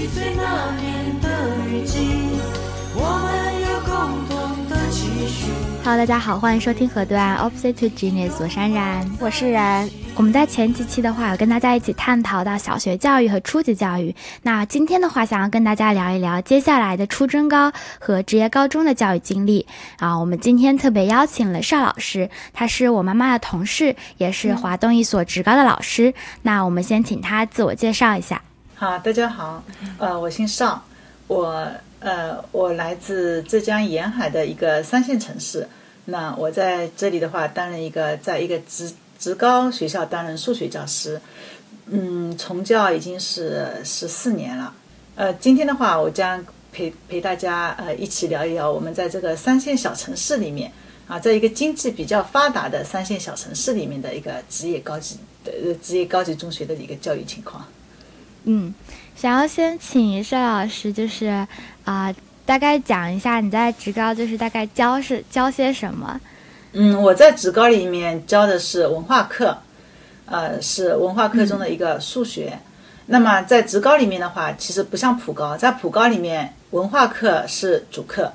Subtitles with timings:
[0.00, 1.28] 七岁那年的
[1.68, 2.08] 日记，
[2.94, 5.52] 我们有共同的期许。
[5.84, 9.06] Hello，大家好，欢迎收听河段 Opposite to Genius，我是安然。
[9.20, 9.86] 我是然。
[10.16, 14.14] 我们在前几期的话，有跟大家一起探讨到小学教育和初级教育。
[14.40, 19.66] 那今天的话，想要跟大家聊一聊接下来的初中高和职业高中的教育经历
[19.98, 20.18] 啊。
[20.18, 26.14] 我们今天特别邀请了邵老师，他是我妈妈的同事，也是华东一所职高的老师。
[26.40, 28.40] 那我们先请他自我介绍一下。
[28.80, 29.62] 好，大家好，
[29.98, 30.82] 呃，我姓邵，
[31.26, 35.68] 我呃，我来自浙江沿海的一个三线城市。
[36.06, 41.20] 那我在这里的话，担任一个在一个职职高学校担任数学教师，
[41.88, 44.72] 嗯，从教已经是十四年了。
[45.14, 50.72] 呃，今天的话，我将陪陪大家呃一起聊一聊我们在这个三线小城市里面
[51.06, 55.52] 啊，在一个经济比较发达的三线小城市里面的一个职业高级的
[55.82, 57.62] 职业高级中学的一个教育情况。
[58.44, 58.74] 嗯，
[59.16, 61.46] 想要先请邵老师，就是
[61.84, 62.14] 啊、
[62.46, 66.20] 大概讲一下你在职高就是大概教是教些什么？
[66.72, 69.58] 嗯，我在职高里面教的是文化课，
[70.26, 72.58] 呃，是文化课中的一个数学。
[73.06, 78.32] 那么在职高里面的话，其实不像普高，在普高里面文化课是主课，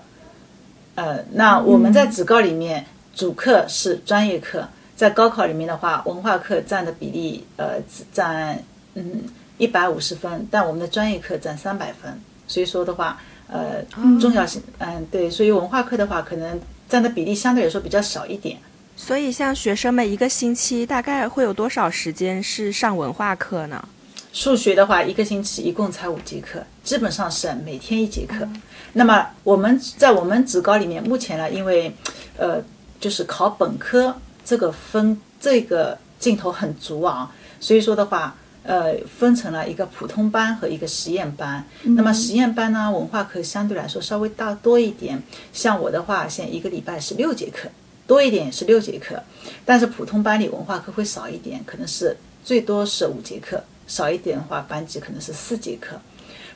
[0.96, 7.76] 呃，那我们在职高里面主课是专业课，在高考里面的话，文化课占的比例呃
[8.12, 8.62] 占
[8.96, 9.24] 嗯
[9.58, 13.84] 一百五十分，但我们的专业课占三百分，所以说的话，呃，
[14.20, 16.60] 重要性嗯对，所以文化课的话可能。
[16.88, 18.60] 占的比例相对来说比较少一点，
[18.96, 23.84] 所以像学生们一个星期大概会有多少时间是上文化课呢？
[24.32, 28.48] 数学的话，一个星期一共才五节课，基本上是每天一节课。
[28.94, 31.92] 那么我们在我们职高里面，目前呢，因为
[32.38, 32.62] 呃，
[33.00, 38.36] 就是考本科这个分这个劲头很足啊，所以说的话。
[38.66, 41.64] 呃，分成了一个普通班和一个实验班。
[41.84, 45.22] 那么实验班呢，文化课相对来说稍微大多一点。
[45.54, 47.70] 像我的话，现在一个礼拜是六节课，
[48.08, 49.22] 多一点是六节课。
[49.64, 56.02] 但是普通班里文化课会少一点，可能是最多是五节课，少一点的话班级可能是四节课。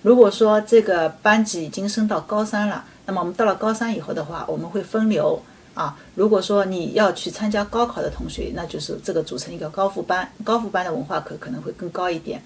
[0.01, 5.39] 如果说这个班级已经升到高三了，那么我们到了高三以后的话，我们会分流。
[5.79, 12.43] 啊，如果说你要去参加高考的同学，那就是这个组成一个高复班，高复班的文化课可能会更高一点。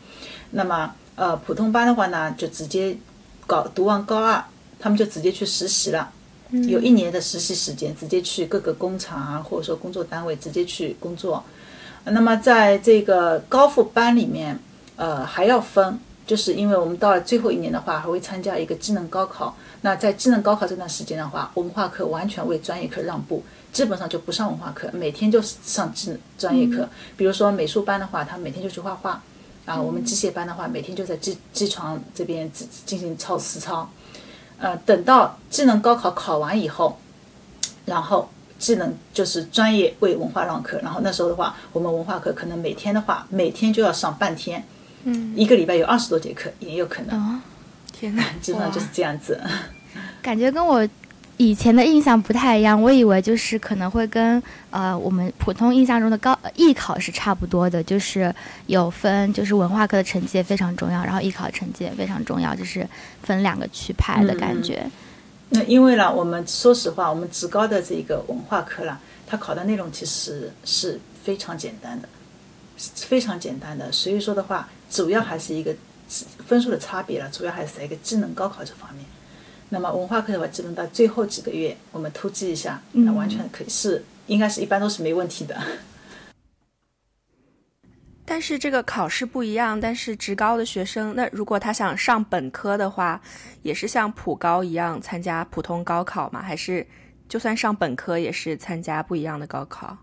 [0.51, 2.95] 那么，呃，普通班的话呢，就直接
[3.47, 4.43] 搞读完高二，
[4.77, 6.11] 他们就直接去实习了，
[6.51, 11.43] 有一年的实习时间，直接去各个工厂啊，或者说工作单位直接去工作。
[12.03, 14.59] 那么，在这个高复班里面，
[14.95, 19.55] 呃，还要分，就是因为我们到了最后一年的话，还会参加一个技能高考。
[19.81, 26.87] 那在技能高考这段时间的话，文化课完全为专业课让步，基本上就不上文化课，每天就上技专业课。
[27.17, 29.21] 比如说美术班的话，他每天就去画画，
[29.65, 32.49] 啊，我们机械班的话，每天就在机机床这边
[32.85, 33.89] 进行操实操。
[34.59, 36.97] 呃，等到技能高考考完以后，
[37.85, 44.63] 然后技能就是专业为文化让课，然后那时候的话，我们文化课可能每天的话，每天就要上半天，
[45.03, 47.19] 嗯，一个礼拜有二十多节课也有可能。
[47.19, 47.41] 哦
[47.91, 49.39] 天哪，基本上就是这样子。
[50.21, 50.85] 感觉跟我
[51.37, 54.41] 以前的印象不太一样，我以为就是可能会跟
[54.71, 58.33] 呃我们普通印象中的高艺考是差不多的，就是
[58.65, 62.85] 有分就是文化课的成绩也非常重要，然后艺考成绩也非常重要，就是
[63.21, 64.83] 分两个区派的感觉。
[64.85, 64.91] 嗯、
[65.49, 72.09] 那因为呢，我们说实话，我们职高的这个文化课啦，它考的内容其实是非常简单的，
[72.95, 75.75] 非常简单的，所以说的话，主要还是一个。
[76.45, 79.03] 分数的差别了，主要还是在一个技能高考这方面。
[79.69, 85.59] 那么文化课的话，基本到最后几个月，我们突击一下，那完全可以是，应该是一般都是没问题的。
[88.25, 93.19] 但是这个考试不一样，但是职高的学生，那如果他想上本科的话，
[93.63, 96.43] 也是像普高一样参加普通高考吗？
[96.43, 96.85] 还是
[97.27, 99.97] 就算上本科也是参加不一样的高考？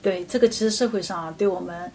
[0.00, 1.90] 对，这个其实社会上对我们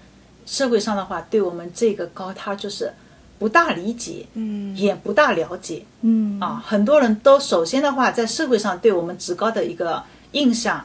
[0.48, 2.92] 社会上的话，对我们这个高，他就是。
[3.40, 6.40] 不大理解，嗯，也不大了解，嗯。
[6.40, 10.02] 啊，很多人都首先的话，在社会上对我们职高的一个
[10.32, 10.84] 印象，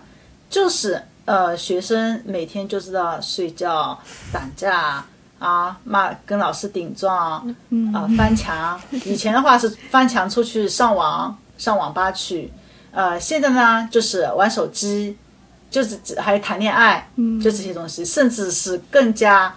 [0.51, 3.99] 就是呃，学生每天就知道睡觉、
[4.31, 5.03] 打架
[5.39, 7.91] 啊，骂跟老师顶撞，嗯。
[7.95, 8.79] 啊，翻墙。
[9.07, 12.53] 以前的话是翻墙出去上网，上网吧去，
[12.91, 15.17] 呃，现在呢就是玩手机，
[15.71, 17.41] 就是还谈恋爱，嗯。
[17.41, 19.55] 就这些东西，甚至是更加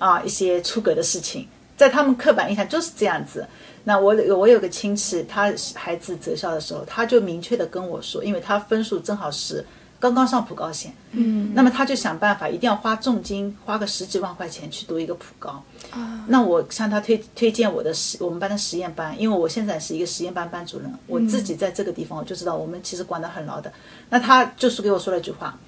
[0.00, 1.46] 啊一些出格的事情。
[1.76, 3.46] 在他们刻板印象就是这样子。
[3.84, 9.64] 那我我有个亲戚，他孩子择校的时候，他就明确的跟我说，因为他分数正好是
[9.98, 15.62] 刚刚上普高线，嗯，那么他就想办法，一定要花重金，花个十几万块钱去读一个普高。
[15.90, 23.72] 啊，那我向他推推荐我的实我们班的实验班，因为我现在是一个实验班班主任，我自己在这个地方我就知道我们其实管得很牢的。
[24.10, 25.58] 那他就是给我说了一句话，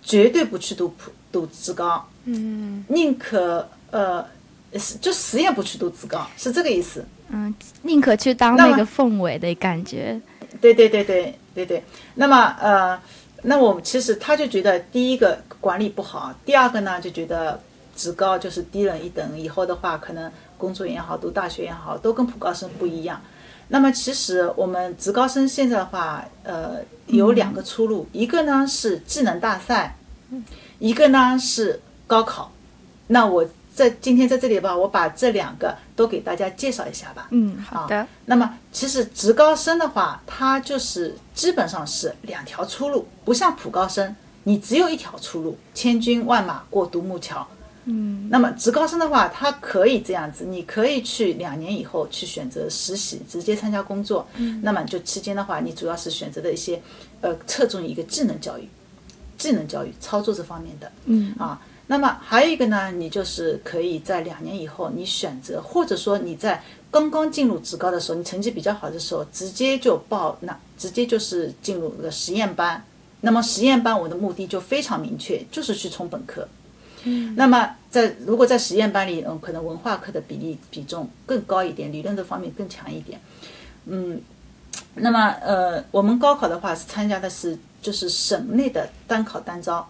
[0.00, 4.24] 绝对不去读普读职高，嗯宁可呃
[5.00, 7.04] 就死也不去读职高，是这个意思。
[7.30, 10.20] 嗯，宁可去当那个凤尾的感觉。
[10.60, 11.82] 对对对对对对。
[12.14, 13.00] 那么呃，
[13.42, 17.60] 那我们其实他就觉得第一个管理不好，第二个呢就觉得
[17.96, 23.20] 职高就是低人一等，以后的话可能工作也好，读大学也好，都跟普高生不一样。
[23.68, 26.76] 那么其实我们职高生现在的话，呃，
[27.06, 29.96] 有两个出路，一个呢是技能大赛，
[30.78, 32.50] 一个呢是高考。
[33.06, 37.28] 那我在今天在这里吧，我把这两个都给大家介绍一下吧。
[37.30, 47.46] 嗯，好的，那么其实职高生的话，它就是基本上是两条出路，不像普高生，你只有一条出路，千军万马过独木桥。
[47.90, 54.28] 嗯，那么职高生的话，他可以这样子，你可以去两年以后去选择实习，直接参加工作。
[54.34, 56.82] 嗯，那么就期间的话，你主要是选择的一些，
[57.22, 58.68] 呃，侧重一个技能教育，
[59.38, 60.92] 技能教育操作这方面的。
[61.06, 61.58] 嗯啊，
[61.88, 72.84] 那么还有一个呢，你就是可以在两年以后，你选择，或者说你在刚刚进入职高的时候，你成绩比较好的时候，直接就报那，直接就是进入那个实验班。
[73.22, 76.46] 那么实验班我的目的就非常明确，就是去冲本科。
[77.04, 83.18] 嗯，那么在如果在实验班里，嗯，可能文化课的比例比重更高一点，理论这方面更强一点。
[83.86, 84.20] 嗯，
[84.94, 89.88] 那么呃，我们高考的话是参加的是就是省内的单考单招，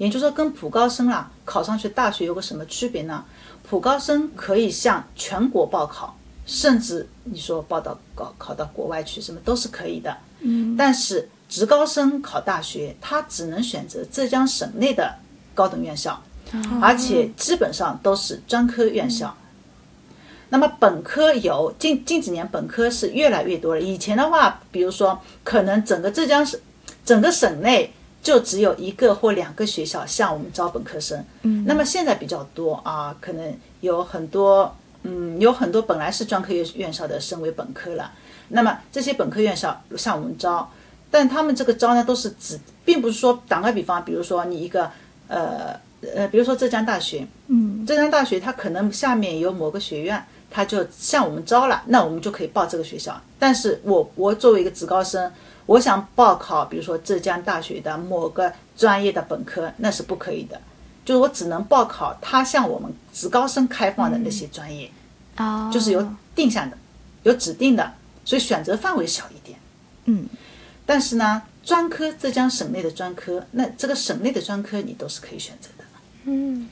[0.00, 3.22] 也就是说跟普高生啊考上去大学有个什么区别呢？
[3.68, 6.16] 普高生可以向全国报考，
[6.46, 10.16] 甚至你说报到高考到国外去，什么都是可以的。
[10.40, 15.14] 嗯，但是职高生考大学，他只能选择浙江省内的
[15.54, 16.18] 高等院校，
[16.80, 19.36] 而且基本上都是专科院校。
[20.48, 23.80] 那么本科有近近几年本科是越来越多了。
[23.82, 26.58] 以前的话，比如说可能整个浙江省
[27.04, 31.24] 整个省内就只有一个或两个学校向我们招本科生。
[31.42, 38.12] 嗯，那么现在比较多啊，可能有很多嗯有很多本来是专科院院校的升为本科了。
[38.48, 40.70] 那么这些本科院校向我们招，
[41.10, 44.90] 但他们这个招呢都是指，并不是说打个比方，比如说你一个
[45.28, 45.78] 呃
[46.14, 53.18] 呃，比如说浙江大学，嗯浙江大学它可能下面有某个学院，它就向我们招了，那我们就可以报这个学校。
[53.38, 55.32] 但是我我作为一个职高生，
[55.70, 60.60] 我想报考，比如说浙江大学的某个专业的本科，那是不可以的，
[61.04, 64.90] 就是我只能报考他向我们职高生开放的那些专业，
[65.36, 66.76] 哦，就是有定向的，
[67.22, 67.92] 有指定的，
[68.24, 69.56] 所以选择范围小一点。
[70.06, 70.26] 嗯
[70.84, 75.84] 但是呢，专科浙江省内的专科，那这个省内的专科你都是可以选择的。
[76.24, 76.68] 嗯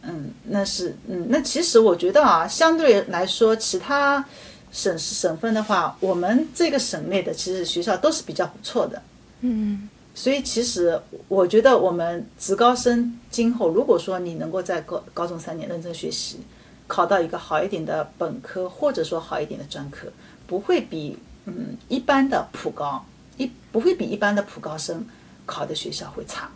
[0.00, 4.24] 嗯，那是嗯，那其实我觉得啊，相对来说，其他
[4.72, 9.02] 省市省份的话，我们这个省内的其实学校都是比较不错的。
[9.40, 16.40] 嗯所以其实我觉得我们职高生今后，如果说你能够在高高中三年认真学习，
[16.88, 20.08] 考到一个好一点的本科，或者说好一点的专科，
[20.46, 23.04] 不会比嗯一般的普高
[23.36, 25.06] 一不会比一般的普高生
[25.46, 26.50] 考的学校会差。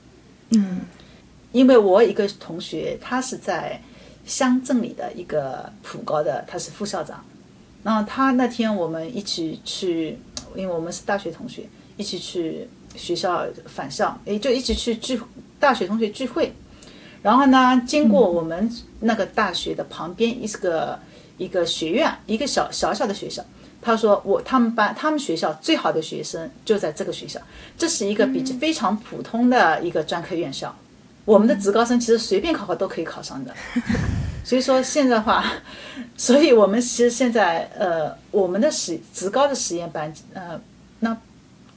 [0.50, 0.80] 嗯
[1.52, 3.80] 因为我一个同学，他是在
[4.26, 7.24] 乡镇里的一个普高的，他是副校长。
[7.82, 10.18] 然后他那天我们一起去，
[10.54, 11.64] 因为我们是大学同学，
[11.96, 15.20] 一起去学校返校，也就一起去聚
[15.58, 16.52] 大学同学聚会。
[17.22, 20.98] 然后呢，经过我们那个大学的旁边一个
[21.38, 23.44] 一个学院，一个小小小的学校。
[23.80, 27.40] 他说我他们班他们学校最好的学生就在这个学校，
[27.76, 30.72] 这是一个比非常普通的一个专科院校。
[31.24, 33.54] 我们的职高生其实随便考考都可以考上的，
[34.44, 35.44] 所以说现在话，
[36.16, 40.60] 所以我们其实现在呃，我们的实职高的实验班，呃，
[40.98, 41.16] 那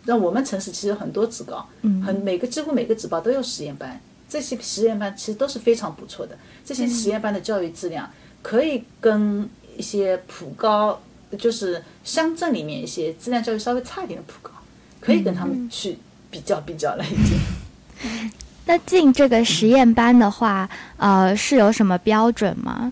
[0.06, 1.68] 那我们城市其实很多职高，
[2.04, 6.36] 很每个几乎每个职高都有实验班，这些实验班其实都是非常不错的。
[6.66, 8.12] 这些实验班的教育质量
[8.42, 9.48] 可以跟
[9.78, 11.00] 一些普高，
[11.38, 14.52] 就是乡镇里面一些质量教育稍微差一点的普高，
[15.00, 16.00] 可以跟他们去
[16.32, 18.32] 比较比较了已经。
[18.65, 22.91] 那进这个实验班的话，呃，是有什么标准吗？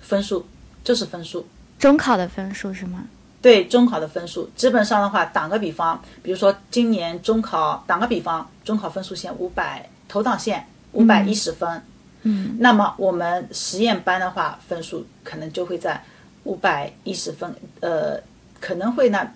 [0.00, 0.46] 分数
[0.82, 1.46] 就是分数，
[1.78, 3.04] 中考的分数是吗？
[3.40, 11.82] 对中考的分数，基本上的话，打个比方，比如说今年中考，打个比方，中考分数线五百，投档线五百一十分，
[12.22, 16.02] 嗯，那么我们实验班的话，分数可能就会在
[16.44, 18.20] 五百一十分，呃，
[18.60, 19.28] 可能会呢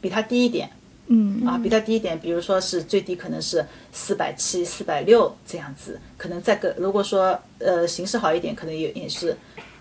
[0.00, 0.68] 比它低一点，
[1.06, 9.36] 嗯啊，比它低一点，比如说是最低可能是四百七、四百六这样子，可能再个如果说呃形势好一点，可能也也是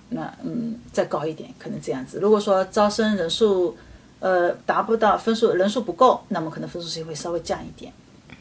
[0.09, 2.19] 那嗯再高一点，可能这样子。
[2.19, 3.77] 如果说招生人数
[4.19, 7.93] 呃达不到分数人数不够，那么可能分数线会稍微降一点，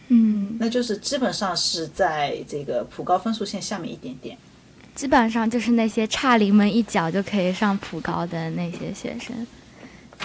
[0.08, 4.36] 嗯，那就是基本上是在这个普高分数线下面一点点。
[4.94, 9.46] 基本上就是那些差临门一脚就可以上普高的那些学生。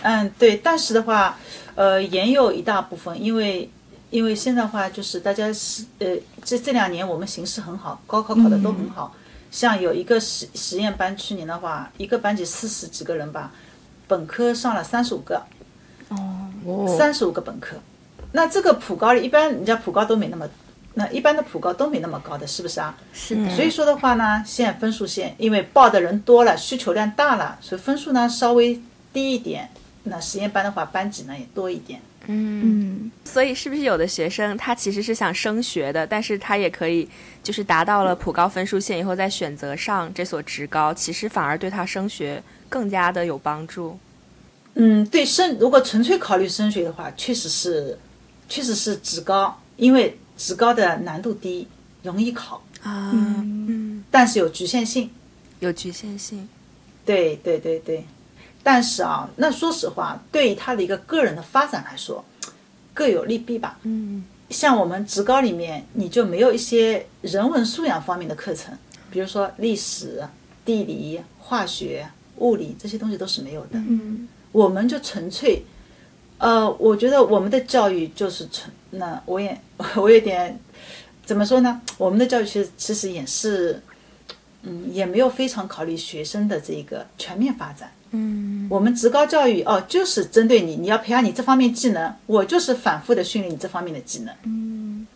[0.01, 1.39] 嗯，对，但是的话，
[1.77, 3.69] 呃，也有一大部分，因为
[4.09, 6.07] 因为现在的话就是大家是呃
[6.43, 9.13] 这这两年我们形势很好，高考考的都很好，
[9.51, 13.51] 像有一个实实验班，去年的话一个班级四十几个人吧，
[14.07, 15.43] 本科上了三十五个，
[16.09, 17.75] 哦，三十五个本科，
[18.31, 20.49] 那这个普高一般人家普高都没那么，
[20.95, 22.97] 那一般的普高都没那么高的，是不是啊？
[23.13, 28.81] 是的，所以说的话呢，现在分数线因为报的人多了，需求量大了，所以分数呢稍微
[29.13, 29.69] 低一点。
[30.09, 31.99] 那实验班的话，班级呢也多一点。
[32.29, 37.07] 嗯，所以是不是有的学生他其实是想升学的，但是他也可以
[37.41, 43.97] 就是达到了普高分数线以后再选择上这所职高，其实反而对他升学更加的有帮助。
[44.73, 47.97] 嗯，对升，如果纯粹考虑升学的话，确实是，
[48.49, 51.67] 确实是职高，因为职高的难度低，
[52.03, 55.09] 容易考，啊，嗯，但是有局限性。
[55.59, 56.47] 有局限性。
[57.05, 58.05] 对对对对，
[58.69, 62.21] 但是啊，那说实话，对于他的一个个人的发展来说，
[62.93, 63.79] 各有利弊吧。
[63.83, 68.77] 嗯像我们职高里面，你就没有一些人文素养方面的课程，
[69.09, 70.21] 比如说历史、
[70.65, 72.05] 地理、化学、
[72.39, 73.79] 物理这些东西都是没有的。
[73.79, 75.63] 嗯我们就纯粹，
[76.37, 79.57] 呃，我觉得我们的教育就是纯，那我也
[79.95, 80.59] 我有点
[81.25, 81.81] 怎么说呢？
[81.97, 83.81] 我们的教育其实其实也是，
[84.63, 87.89] 嗯，也没有非常考虑学生的这个全面发展。
[88.11, 94.33] 嗯我们职高教育哦，就是针对你，你要培养你这方面技能，我就是反复的训练你这方面的技能。
[94.43, 95.07] 嗯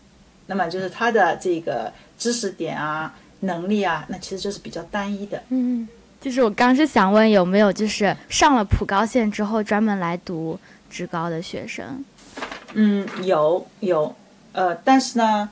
[0.47, 5.41] 那么就是他的这个知识点啊、能力啊，那其实就是比较单一的。
[5.49, 5.87] 嗯，
[6.19, 12.03] 就是我刚是想问有没有就是上了普高线之后专门来读职高的学生？
[12.73, 14.13] 嗯，有有，
[14.51, 15.49] 呃，但是呢，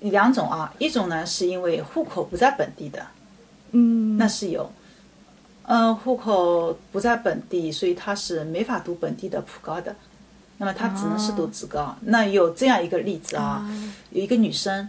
[0.00, 3.06] 两种啊，一种呢是因为户口不在本地的，
[3.72, 4.70] 嗯，那是有，
[5.66, 9.94] 呃，户口不在本地，所以他是没法读本地的普高的，
[10.58, 11.96] 那么他只能是读职高。
[12.02, 13.68] 那有这样一个例子啊，
[14.10, 14.88] 有一个女生，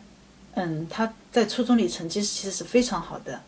[0.54, 3.42] 嗯，她在初中里成绩其实是非常好的，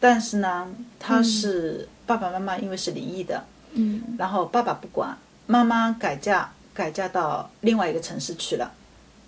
[0.00, 4.02] 但是呢，她是爸爸妈妈因为是离异的，嗯。
[4.18, 5.16] 然后爸爸不管，
[5.46, 8.72] 妈妈改嫁改嫁到另外一个城市去了，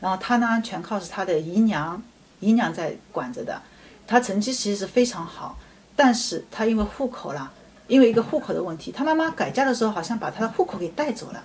[0.01, 2.03] 然后她呢全靠是她的姨娘，
[2.41, 3.63] 姨娘在管着的。
[4.05, 5.57] 她成绩其实是非常好，
[5.97, 7.51] 但是他因为户口啦，
[7.89, 11.43] 因为一个户口的问题，他妈妈改嫁的时候好像把他的户口给带走了，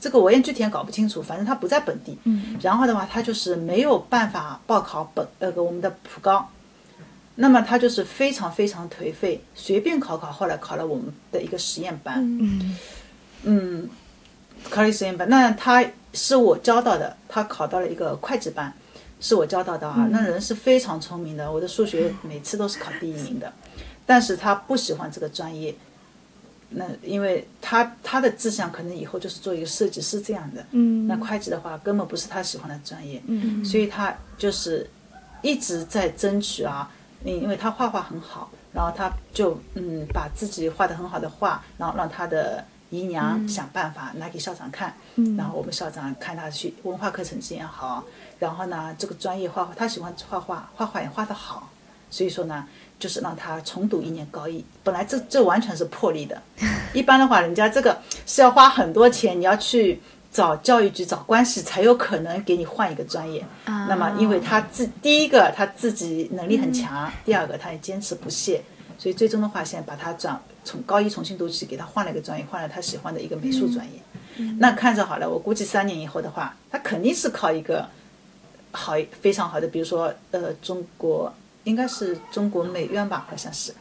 [0.00, 2.16] 这个我也具体也搞不清楚，反正他不在本地。
[2.24, 6.48] 嗯然后的话，他就是没有办法报考本那个我们的普高。
[7.40, 12.16] 那么他就是非常非常颓废，随便考考，后来考了我们的一个实验班。
[12.40, 12.76] 嗯
[13.44, 13.88] 嗯，
[14.68, 18.72] 考了实验班，那他是我教到的，他考到了一个会计班，
[19.20, 20.08] 是我教到的啊。
[20.10, 23.52] 那人是非常聪明的，我的数学每次都是考第一名的，
[24.08, 25.74] 但是他不喜欢这个专业。
[26.70, 33.64] 那因为他他的志向可能以后就是做一个设计师这样的，嗯，那会计的话根本不是他喜欢的专业，嗯。
[33.64, 34.88] 所以他就是
[35.40, 36.90] 一直在争取啊，
[37.24, 45.36] 嗯，因为他画画很好，然后他就嗯把自己画的很好的画，然后让他的姨娘想办法拿给校长看，嗯。
[45.38, 48.04] 然后我们校长看他去文化课成绩也好，
[48.38, 51.70] 然后呢这个专业画画他喜欢画画，画画也画得好，
[52.10, 52.66] 所以说呢
[52.98, 56.40] 就是让他重读一年高一，本来这这完全是破例的，
[56.92, 60.00] 一般的话人家这个是要花很多钱，你要去。
[60.30, 68.62] 找教育局找关系才有可能给你换一个专业，啊那么，因为他自第一个他自己能力很强，第二个他也坚持不懈，
[68.98, 74.44] 所以最终的话，现在把他转从高一重新读起，给他换了一个专业，换了他喜欢的一个美术专业。
[74.58, 77.88] 那看着好了，我估计三年以后的话，他肯定是考一个
[78.70, 81.32] 好非常好的，比如说呃，中国
[81.68, 83.74] 应该是中国美院吧，好像是，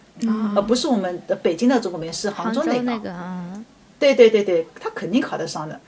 [0.53, 3.63] 呃，不是我们的北京的中国美院，是杭杭州那那个啊，
[3.97, 5.79] 对对对对，他肯定考得上的，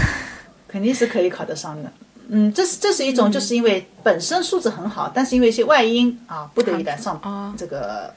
[0.66, 1.92] 肯定是可以考得上的。
[2.28, 8.14] 嗯，这是这是一种，就是因为本身素质很好，但是因为一些外因啊，不得已来上哦这个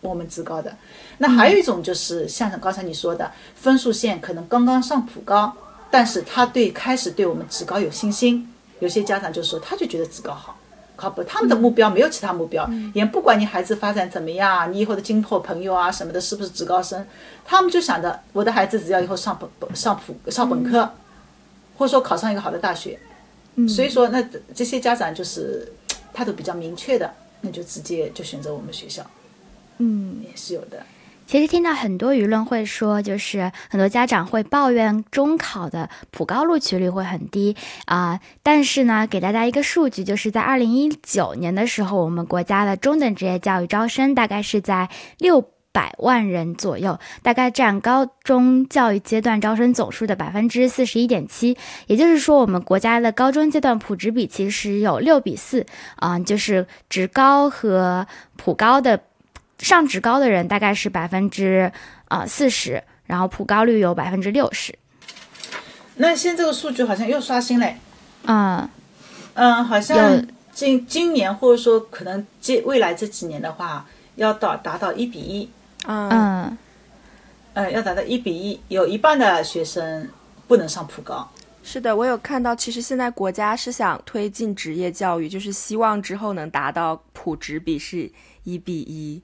[0.00, 0.74] 我们职高的。
[1.18, 5.54] 那还有一种就是像刚才你说的，分数线可能刚刚上普高，
[5.90, 8.48] 但是他对开始对我们职高有信心。
[8.80, 10.56] 有些家长就说，他就觉得职高好。
[11.26, 17.06] 他们的目标没有其他目标，也不管你孩子发展怎么样，你以后的今后朋友啊什么的，是不是职高生，
[17.44, 20.92] 他们就想着我的孩子只要以后上本上普上本科，
[21.78, 22.98] 或者说考上一个好的大学。
[23.54, 23.68] 嗯。
[23.68, 24.22] 所以说，那
[24.54, 25.72] 这些家长就是
[26.12, 29.02] 态度比较明确的，那就直接就选择我们学校，
[29.78, 30.82] 嗯，也是有的。
[31.30, 45.48] 其实听到很多舆论会说，就是很多家长会抱怨中考的普高录取率会很低啊、但是呢，给大家一个数据，就是在二零一九年的时候，我们国家的中等职业教育招生大概是在六。
[45.72, 51.56] 百万人左右，大概占高中教育阶段招生总数的百分之四十一点七，
[51.86, 59.00] 也就是说，我们国家的高中阶段普职比其实有六比四，啊、就是职高和普高的
[59.60, 61.70] 上职高的人大概是百分之
[62.08, 64.74] 啊四十，然后普高率有百分之六十。
[65.96, 67.76] 那现在这个数据好像又刷新嘞，
[68.24, 68.68] 嗯
[69.34, 73.86] 嗯，好像今今年或者说可能接未来这几年的话，
[74.16, 75.50] 要到达到一比一，
[75.86, 76.58] 嗯，嗯
[77.52, 80.08] 呃，要达到一比一，有一半的学生
[80.48, 81.30] 不能上普高。
[81.62, 88.10] 是的，我有看到，其实现在国家是想推进职业教育，就是希望之后能达到普职比是
[88.44, 89.20] 一比一，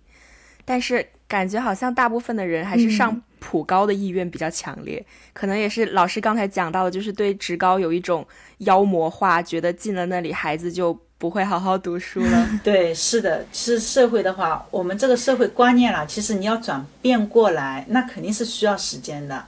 [0.67, 8.27] 但是感觉好像大部分的人还是上普高的意愿比较强烈，可能也是老师刚才讲到的，就是对职高有一种
[8.59, 12.49] 妖魔化，觉得进了那里孩子就不会好好读书了。
[12.63, 19.45] 对，是的，其实社会的话，我们这个社会观念啦，其实你要转变过来，那肯定是需要时间的。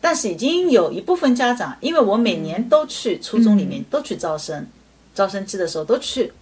[0.00, 4.66] 但是已经有一部分家长，因为我每年都去初中里面都去招生，
[5.14, 6.32] 招生季的时候都去，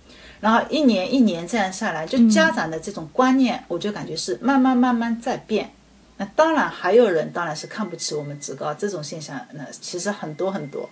[0.40, 5.70] 然后一年一年这样下来，就家长的这种观念，我就感觉是慢慢慢慢在变。
[6.18, 10.88] 那当然还有人当然是看不起我们职高这种现象，那其实很多很多。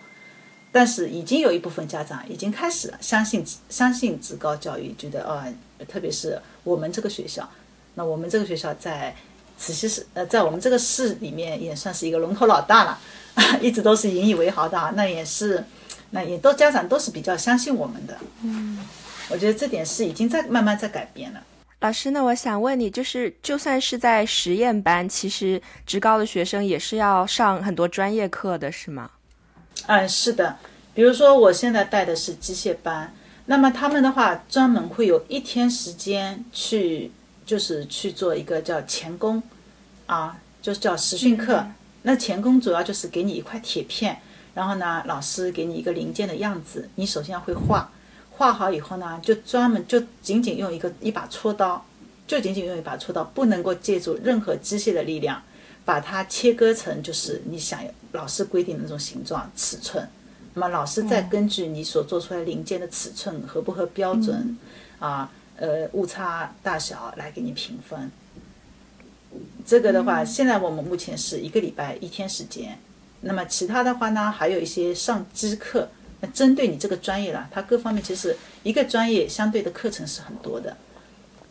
[0.71, 5.47] 但是已经有一部分家长已经开始了相信相信职高教育，觉得啊、
[5.87, 7.49] 特别是我们这个学校，
[7.95, 9.15] 那我们这个学校在
[9.57, 12.99] 慈溪市呃，在我们这个市里面也算是一个龙头老大了，
[13.63, 14.93] 一直都是引以为豪的啊。
[14.97, 15.65] 那也是，
[16.11, 18.19] 那也都家长都是比较相信我们的。
[18.43, 18.81] 嗯，
[19.31, 21.43] 我觉得这点是已经在慢慢在改变了。
[21.81, 29.11] 老师，那我想问你，就是就算是在实验班，其实职高的学生也是要上很多专业课的，是吗？
[29.87, 30.57] 嗯，是的，
[30.94, 33.12] 比如说我现在带的是机械班，
[33.46, 37.11] 那么他们的话专门会有一天时间去，
[37.44, 39.42] 就是去做一个叫钳工，
[40.07, 41.66] 啊，就是叫实训课。
[42.03, 44.18] 那钳工主要就是给你一块铁片，
[44.55, 47.90] 然后呢，老师给你一个零件的样子，你首先要会画，
[48.37, 51.85] 画好以后呢，就专门就仅仅用一个一把锉刀，
[52.27, 55.42] 就仅仅用一把锉刀，不能够借助任何机械的力量。
[55.87, 60.09] 把它切割成就是你想要老师规定的那种形状尺寸，
[60.55, 64.57] 那么老师再根据你所做出来零件的尺寸合不合标准，
[64.99, 68.11] 啊呃误差大小来给你评分。
[69.66, 72.79] 这个的话，现在我们目前是一个礼拜一天时间，
[73.20, 75.90] 那么其他的话呢，还有一些上机课，
[76.25, 80.75] 那针对你这个专业啦，它各方面其实一个专业相对的课程是很多的。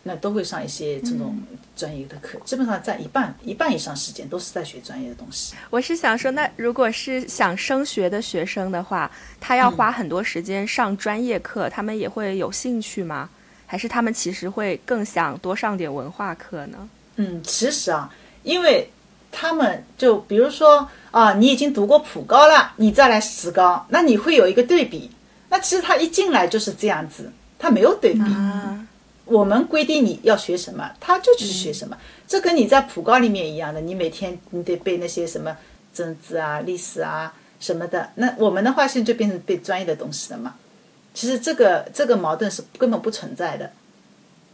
[0.06, 1.34] 那都会上一些这种
[1.78, 5.56] 专业的课，基本上占一半一半以上时间都是在学专业的东西。
[5.70, 9.10] 我是想说，那如果是想升学的学生的话，
[9.40, 13.30] 他要花很多时间上专业课，他们也会有兴趣吗？
[13.66, 16.90] 还是他们其实会更想多上点文化课呢？
[17.16, 18.90] 嗯，其实啊，因为
[19.34, 25.10] 他们就比如说啊，你已经读过普高了，你再来职高，那你会有一个对比。
[25.50, 28.22] 那其实他一进来就是这样子，他没有对比。
[28.22, 28.88] 啊，
[29.26, 31.98] 我们规定你要学什么，他就去学什么。
[32.28, 35.58] 这跟你在普高里面一样的，你每天你得背那些什么
[35.94, 38.10] 政治啊、历史啊什么的。
[38.16, 40.56] 那我们的话，现在就变成背专业的东西了嘛。
[41.14, 43.72] 其实这个这个矛盾是根本不存在的。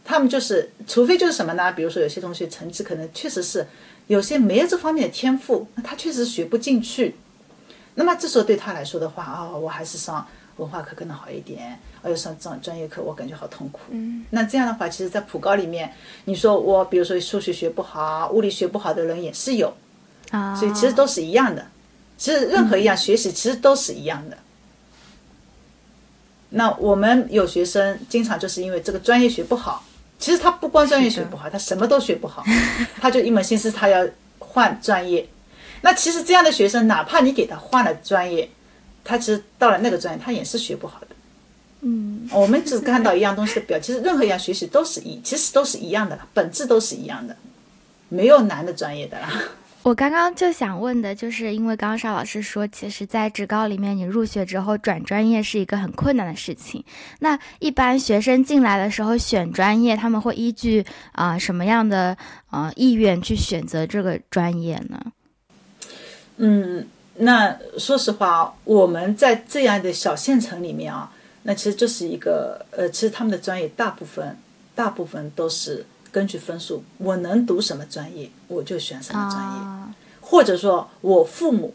[0.02, 1.70] 他们就是，除非就是什么呢？
[1.72, 3.64] 比如说有些同学成绩可能确实是
[4.10, 7.14] 有些没有这方面的天赋，那他确实学不进去。
[7.94, 13.82] 那么这时候对他来说的话，啊、我还是上文化课可能好一点，哎呦上专专业课我感觉好痛苦。
[13.90, 15.92] 嗯，那这样的话，其实，在普高里面，
[16.24, 19.72] 你说我比如说数学学不好、物理学不好的人也是有，
[20.32, 21.68] 啊，所以其实都是一样的。
[22.18, 24.36] 其实任何一样学习其实都是一样的。
[26.48, 29.84] 那我们有学生经常就是因为这个专业学不好，
[30.20, 32.44] 其实他不光专业学不好，他什么都学不好，
[33.00, 34.06] 他就一门心思他要
[34.38, 35.26] 换专业。
[35.80, 38.48] 那其实这样的学生，哪怕你给他换了专业，
[39.02, 41.06] 他其实到了那个专业，他也是学不好的。
[41.80, 47.34] 嗯，我们只看到一样东西的表，其实任何一样学习都是一，其实都是一样的，本质都是一样的，
[48.10, 49.32] 没有难的专业的啦。
[49.82, 56.84] 我刚刚就想问的，就是因为刚刚邵老师说，其实，在职高里面，你入学之后转专业是一个很困难的事情。
[57.20, 62.14] 那一般学生进来的时候选专业，他们会依据啊、什么样的
[62.50, 65.00] 呃意愿去选择这个专业呢？
[66.36, 71.10] 嗯，那说实话，我们在这样的小县城里面啊，
[71.44, 74.36] 那其实就是一个呃，其实他们的专业大部分
[74.74, 81.74] 大部分都是根据分数，我能读什么专业，我就选什么专业，啊或者说我父母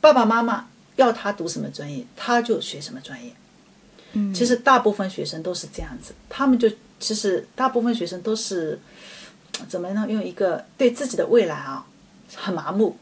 [0.00, 0.66] 爸爸妈妈
[0.96, 3.32] 要他读什么专业，他就学什么专业。
[4.12, 6.70] 嗯，其实大部分学生都是这样子，他们就
[7.00, 8.78] 其实大部分学生都是
[9.68, 10.06] 怎么呢？
[10.08, 11.86] 用一个对自己的未来啊
[12.34, 12.96] 很麻木，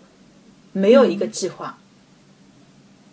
[0.73, 1.79] 没有一个计划。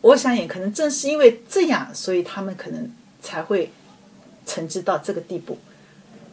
[0.01, 2.89] 我想也可能正是因为这样，所以他们可能
[3.21, 3.71] 才会
[4.45, 5.57] 成绩到这个地步。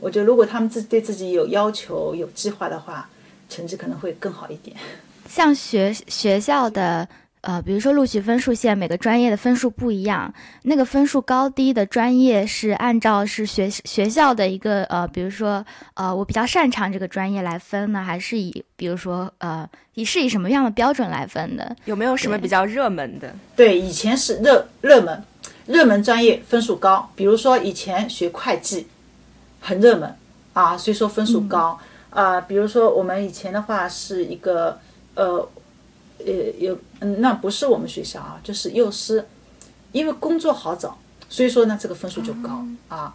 [0.00, 3.08] 我觉得如果他们自对自己有要求、有计划的话，
[3.48, 4.76] 成绩可能会更好一点。
[5.28, 7.08] 像学学校的
[7.40, 10.32] 呃，比如说录取分数线，每个专业的分数不一样，
[10.62, 21.76] 那个分数高低的专业是按照是学学校的一个呃，比如说呃，我比较擅长这个专业来分呢，还是以比如说呃，以是以什么样的标准来分的？
[21.84, 23.32] 有没有什么比较热门的？
[23.54, 25.22] 对，以前是热热门，
[25.66, 28.88] 热门专业分数高，比如说以前学会计，
[29.60, 30.16] 很热门
[30.52, 31.78] 啊，所以说分数高。
[32.10, 34.78] 啊、比如说我们以前的话是一个
[35.14, 35.46] 呃
[36.18, 39.26] 呃有嗯，那不是我们学校啊，就是幼师，
[39.92, 40.96] 因为工作好找，
[41.28, 43.14] 所以说呢这个分数就高、啊。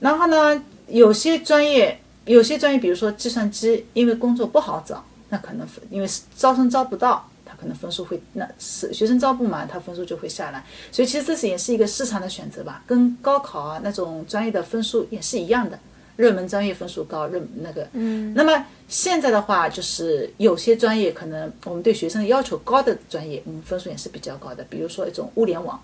[0.00, 10.64] 然后呢，有些专业有些专业，比如说计算机，因为工作不好找，那可能因为招生招不到，他可能分数会那是学生招不满，他分数就会下来。
[10.90, 15.78] 所以其实这是也是一个市场的选择吧，跟高考啊那种专业的分数也是一样的。
[16.16, 25.80] 热门专业分数高，热那个，嗯，那么现在的话，就是有些专业可能我们对学生的要求高的专业，嗯，分数也是比较高的，比如说一种物联网，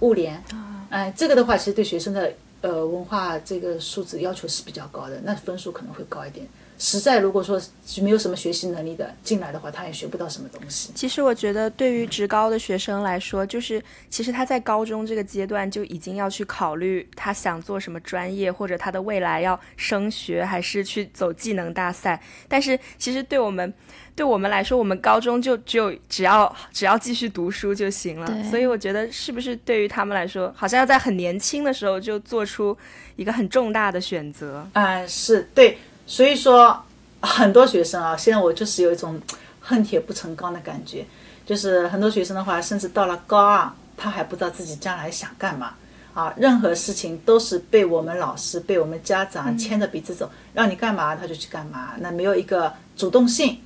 [0.00, 0.42] 物联，
[0.88, 6.44] 哎、这个的话，其实对学生的呃文化这个素质要求是比较高的，那分数可能会高一点。
[6.82, 10.90] 实在如果说是没有什么学习能力的进来的话，他也学不到什么东西。
[10.94, 22.18] 其实我觉得，对于职高的学生来说，就是其实他在高中这个阶段就已经要去考虑他想做什么专业，或者他的未来要升学还是去走技能大赛。
[22.48, 23.70] 但是其实对我们
[24.16, 28.42] 对我们来说，我们高中就只有只要只要继续读书就行了。
[28.44, 32.74] 所以我觉得，是不是对于他们来说，好像要在很年轻的时候就做出
[33.16, 34.66] 一个很重大的选择？
[34.72, 35.76] 嗯、是对，
[36.10, 36.76] 所以说
[37.20, 39.20] 很多学生啊，现在我就是有一种
[39.60, 41.06] 恨铁不成钢的感觉，
[41.46, 45.74] 就是很多学生的话，甚至到了高二，他还不知道自己将来想干嘛
[46.12, 53.56] 啊，任何事情都是被我们老师、被我们家长牵着鼻子走，让你干嘛他就去干嘛，那没有一个主动性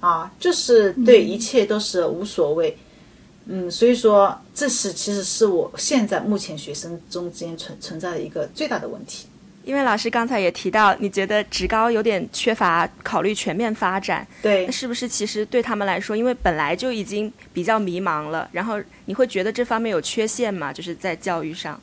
[0.00, 2.76] 啊，就是对一切都是无所谓。
[3.46, 9.28] 嗯，所以说这是其实是我现在目前学生中间存存在的一个最大的问题。
[9.66, 20.72] 因为老师刚才也提到，你觉得职高有点缺乏考虑全面发展，对那，是不是其实对他们来说，因为本来就已经比较迷茫了，然后你会觉得这方面有缺陷吗？
[20.72, 21.78] 就是在教育上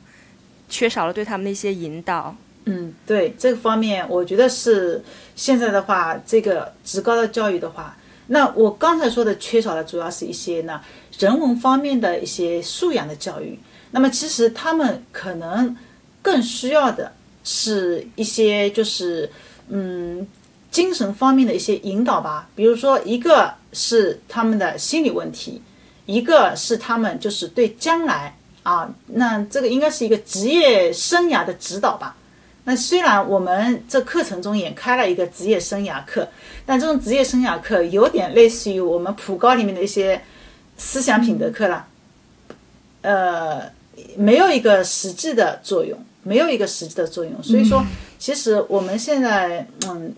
[0.66, 2.34] 缺少了对他们的一些引导。
[2.64, 5.04] 嗯，对这个方面，我觉得是
[5.36, 7.94] 现在的话，这个职高的教育的话，
[8.28, 10.80] 那我刚才说的缺少的主要是一些呢
[11.18, 13.58] 人文方面的一些素养的教育。
[13.90, 15.76] 那么其实他们可能
[16.22, 17.12] 更需要的
[17.44, 19.30] 是一些就是
[19.68, 20.26] 嗯
[20.70, 25.62] 精神方面的一些引导吧，比如说一个是他们的心理问题，
[26.06, 32.16] 一个是他们就是对将来啊，那这个应该是一个职业生涯的指导吧。
[32.64, 36.26] 那虽然我们这课程中也开了一个职业生涯课，
[36.64, 40.18] 但这种职业生涯课有点类似于我们普高里面的一些
[40.78, 41.86] 思想品德课了，
[43.02, 43.70] 呃，
[44.16, 47.40] 没有一个实际的作用，没有一个实际的作用。
[47.40, 47.84] 所以说，
[48.18, 50.12] 其实我们现在，嗯，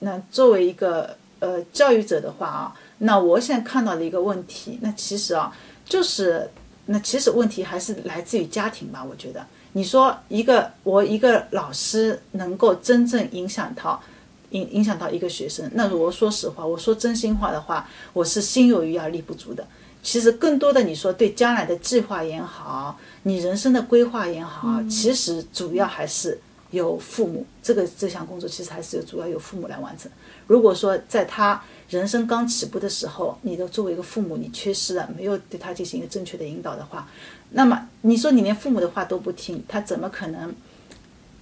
[0.00, 6.50] 那作为一个呃教育者的话啊，那我现在看到的一个问题，那其实啊，就是
[6.86, 9.46] 那其实问题还是来自于家庭吧，我觉得。
[9.74, 14.02] 你说一个我一个老师能够真正影响到
[14.50, 19.66] 影影响到一个学生，那如果说实话，我说真心话的话，我是心有余而力不足的。
[20.02, 30.10] 其实更多的你说对将来的计划也好，你人生的规划也好，其实主要还是由父母这个这项工作，其实还是主要由父母来完成。
[30.46, 37.08] 如果说在他人生刚起步的时候，你的作为一个父母，你缺失了，没有对他进行一个正确的引导的话，
[37.50, 40.52] 那么你说你连父母的话都不听，他怎么可能？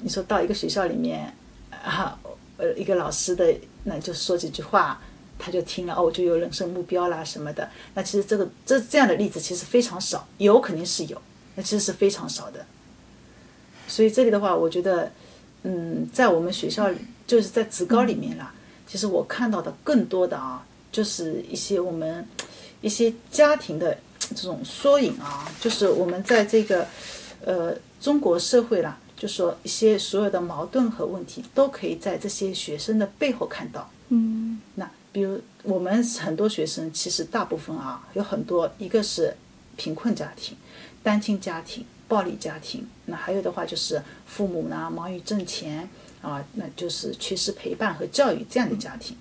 [0.03, 1.35] 你说到一个学校里面，
[1.71, 2.19] 啊，
[2.57, 5.01] 呃，一个老师的那就说几句话，
[5.38, 7.69] 他就听了哦，我就有人生目标啦什么的。
[7.95, 11.21] 那其实这个这这样的例子其实非常少，有肯定是有，
[11.61, 12.64] 那其实是非常少的。
[13.87, 15.12] 所以这里的话，我觉得，
[15.64, 16.96] 嗯，在我们学校里，
[17.27, 18.51] 就是在职高里面啦，
[18.87, 22.27] 其实我看到的更多的啊，就是一些我们
[22.81, 23.94] 一些家庭的
[24.35, 26.87] 这种缩影啊，就是我们在这个
[27.44, 33.90] 呃中国社会啦，就说一些所有的矛盾和问题都可以在这些学生的背后看到。
[34.09, 39.37] 嗯那比如我们很多学生，其实大部分啊，有很多一个是
[39.77, 40.57] 贫困家庭、
[41.02, 45.88] 单亲家庭、暴力家庭，那还有的话就是父母呢忙于挣钱
[46.22, 49.16] 啊，那就是缺失陪伴和教育这样的家庭。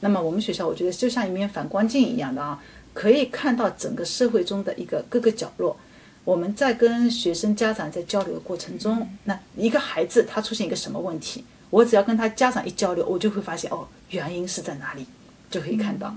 [0.00, 5.76] 那么我们学校，我觉得就像一面反光镜一样的啊，可以看到整个社会中的一个各个角落。
[6.24, 15.06] 我们在跟学生家长在交流的过程中，那一个孩子他出现一个什么问题，我只要跟他家长一交流，我就会发现哦，原因是在哪里，
[15.50, 16.14] 就可以看到。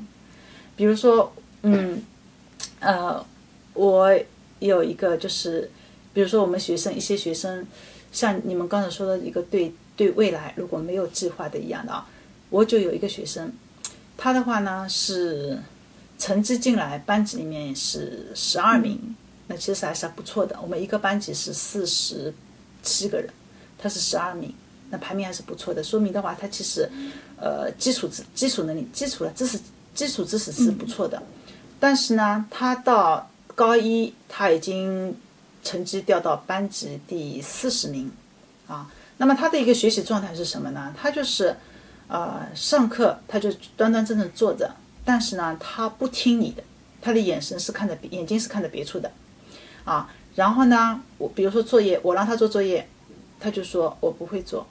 [0.77, 2.01] 比如说，嗯，
[2.79, 3.25] 呃，
[3.73, 4.17] 我
[4.59, 5.69] 有一个就是，
[6.13, 7.65] 比如说我们学生一些学生，
[8.11, 12.07] 像你们刚才说的一个对对未来如果没有计划的一样的啊，
[12.49, 13.51] 我就有一个学生，
[14.17, 15.59] 他的话呢是
[16.17, 19.15] 成绩进来班级里面是十二名，
[19.47, 20.57] 那其实还是不错的。
[20.61, 22.33] 我们一个班级是四十
[22.81, 23.29] 七个人，
[23.77, 24.53] 他是十二名，
[24.89, 26.89] 那排名还是不错的，说明的话他其实
[27.39, 29.59] 呃基础知基础能力、基础的知识、
[29.93, 31.21] 基础知识是不错的。
[31.79, 35.17] 但是呢，他到高一他已经
[35.63, 38.11] 成绩掉到班级第四十名
[38.67, 38.87] 啊。
[39.17, 40.93] 那么他的一个学习状态是什么呢？
[40.95, 41.55] 他就是
[42.07, 46.61] 呃上课他就端端正正坐着，但是呢他不听你的，
[47.01, 49.11] 他的眼神是看着眼睛是看着别处的
[49.85, 50.13] 啊。
[50.35, 52.87] 然后呢，我比如说作业，我让他做作业，
[53.39, 54.67] 他就说我不会做。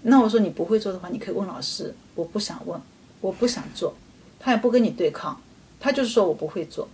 [0.00, 2.80] 那我说你不会做的话，你可以问老师，我不想问，
[3.20, 3.94] 我不想做，
[4.40, 5.38] 他也不跟你对抗。
[5.78, 6.88] 他就是说我不会做，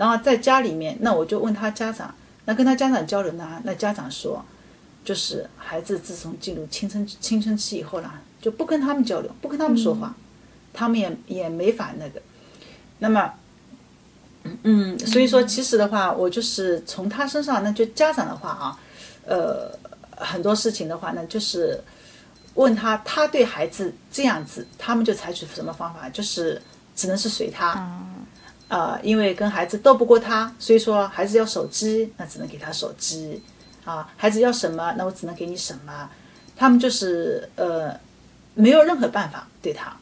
[0.00, 2.14] 然后在家里面，那我就问他家长，
[2.46, 3.60] 那跟他家长交流呢？
[3.64, 4.42] 那家长说，
[5.04, 8.10] 就是孩子自从进入青春青春期以后呢，
[8.40, 10.14] 就不跟他们交流，不跟他们说话，
[10.72, 12.22] 他们也也没法那个。
[12.98, 13.30] 那么，
[14.62, 18.80] 嗯，所以说其实的话，我就是从他身上，那就家长的话啊，
[19.26, 19.70] 呃，
[20.16, 21.78] 很多事情的话呢，就是
[22.54, 26.58] 问他，他对孩子这样子，他们就采取什么方法，就是。
[26.96, 27.88] 只能是随他，
[28.70, 33.42] 呃，因为跟孩子斗不过他，所以说孩子要手机，那只能给他手机，
[33.84, 36.08] 啊，孩子要什么，那我只能给你什么，
[36.56, 37.92] 他们就是呃，
[38.54, 39.96] 没有任何办法对他，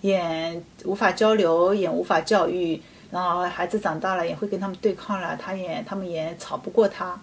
[0.00, 7.16] 也无法交流，也无法教育，然后孩子长大了也会跟他们对抗了，他也他们也吵不过他，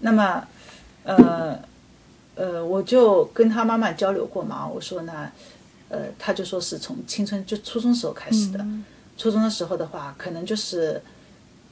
[0.00, 0.42] 那么，
[1.04, 1.60] 呃，
[2.34, 5.30] 呃，我就跟他妈妈交流过嘛，我说呢。
[5.88, 8.58] 呃，他就说是从青春就初中时候开始的，
[9.16, 11.00] 初中的时候的话，可能就是，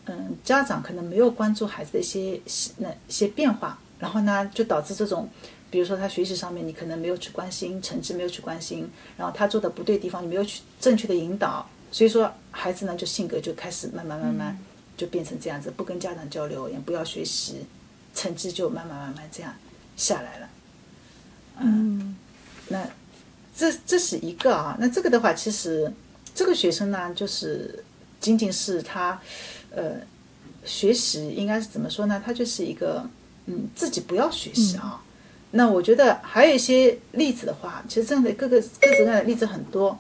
[0.07, 2.41] 嗯，家长可能没有关注孩子的一些
[2.79, 5.29] 那一些变化，然后呢，就导致这种，
[5.71, 14.59] 比如说他学习上面你可能没有去关心，成绩没有去关心，然后他做的不对地方你没有去正确的引导，所以说孩子呢就性格就开始慢慢慢慢
[14.97, 17.67] 就变成这样子，不跟家长交流，也不要学习，
[18.15, 19.55] 成绩就慢慢慢慢这样
[19.97, 20.49] 下来了，
[21.61, 22.17] 嗯，
[22.69, 22.89] 那。
[23.57, 25.89] 这这是一个啊，那这个的话，其实
[26.35, 27.85] 这个学生呢，就是
[28.19, 29.21] 仅仅是他，
[29.71, 29.93] 呃，
[30.65, 32.21] 学习应该是怎么说呢？
[32.25, 33.09] 他就是一个，
[33.47, 35.01] 嗯，自己不要学习啊。
[35.53, 39.97] 那我觉得还有一些例子的话，其实这样的各个各种各样的例子很多。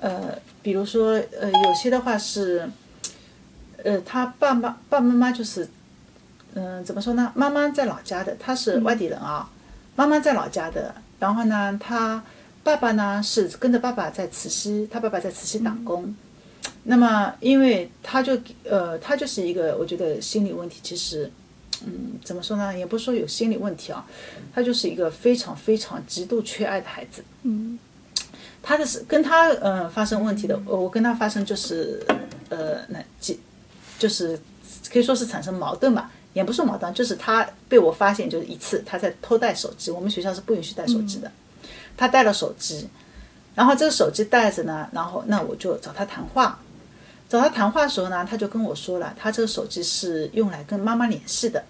[0.00, 2.68] 呃，比如说，呃，有些的话是，
[3.84, 5.68] 呃，他爸妈爸爸妈妈就是，
[6.54, 7.30] 嗯，怎么说呢？
[7.36, 9.48] 妈妈在老家的，他是外地人啊，
[9.94, 12.24] 妈妈在老家的，然后呢，他。
[12.62, 16.14] 爸爸呢是跟着爸爸在慈溪，他爸爸在慈溪打工。
[16.84, 21.30] 那么，因为他就呃，他就是一个，我觉得心理问题，其实，
[21.84, 22.76] 嗯，怎么说呢？
[22.76, 24.04] 也不是说有心理问题啊，
[24.54, 27.24] 他就是一个非常非常极度缺爱的孩子。
[27.42, 27.78] 嗯，
[28.62, 32.04] 他的是跟他呃发生问题的，我跟他发生就是
[32.48, 33.38] 呃那几
[33.98, 34.38] 就是
[34.92, 41.30] 可以说是产生矛盾吧，也不是矛盾，就是他被我发现就是一次他在偷带手机，我们学校是不允许带手机的。
[41.96, 42.88] 他带了手机，
[43.54, 46.58] 然后这个手机带着呢，然后那我就找他谈话。
[47.28, 51.64] 找他谈话的时候呢，他就跟我说了，他这个手机是用来跟妈妈联系的。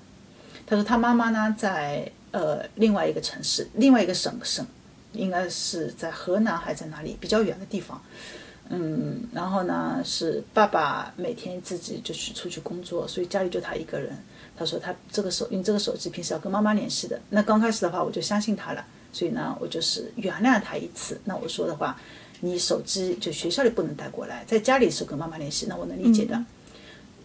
[0.66, 4.66] 他说他妈妈呢在呃另外一个城市，另外一个省省，
[5.12, 8.02] 应该是在河南还是在哪里比较远的地方。
[8.70, 14.16] 嗯，然后呢是爸爸每天自己就去出去工作，所以家里就他一个人。
[14.62, 17.20] 他说他这个手用这个手机平时要跟妈妈联系的。
[17.30, 18.84] 那刚开始的话，我就相信他了。
[19.12, 21.20] 所以呢，我就是原谅他一次。
[21.24, 21.98] 那我说的话，
[22.40, 26.42] 你手机就学校里不能带过来，在家里是跟妈妈联系，那我能理解的。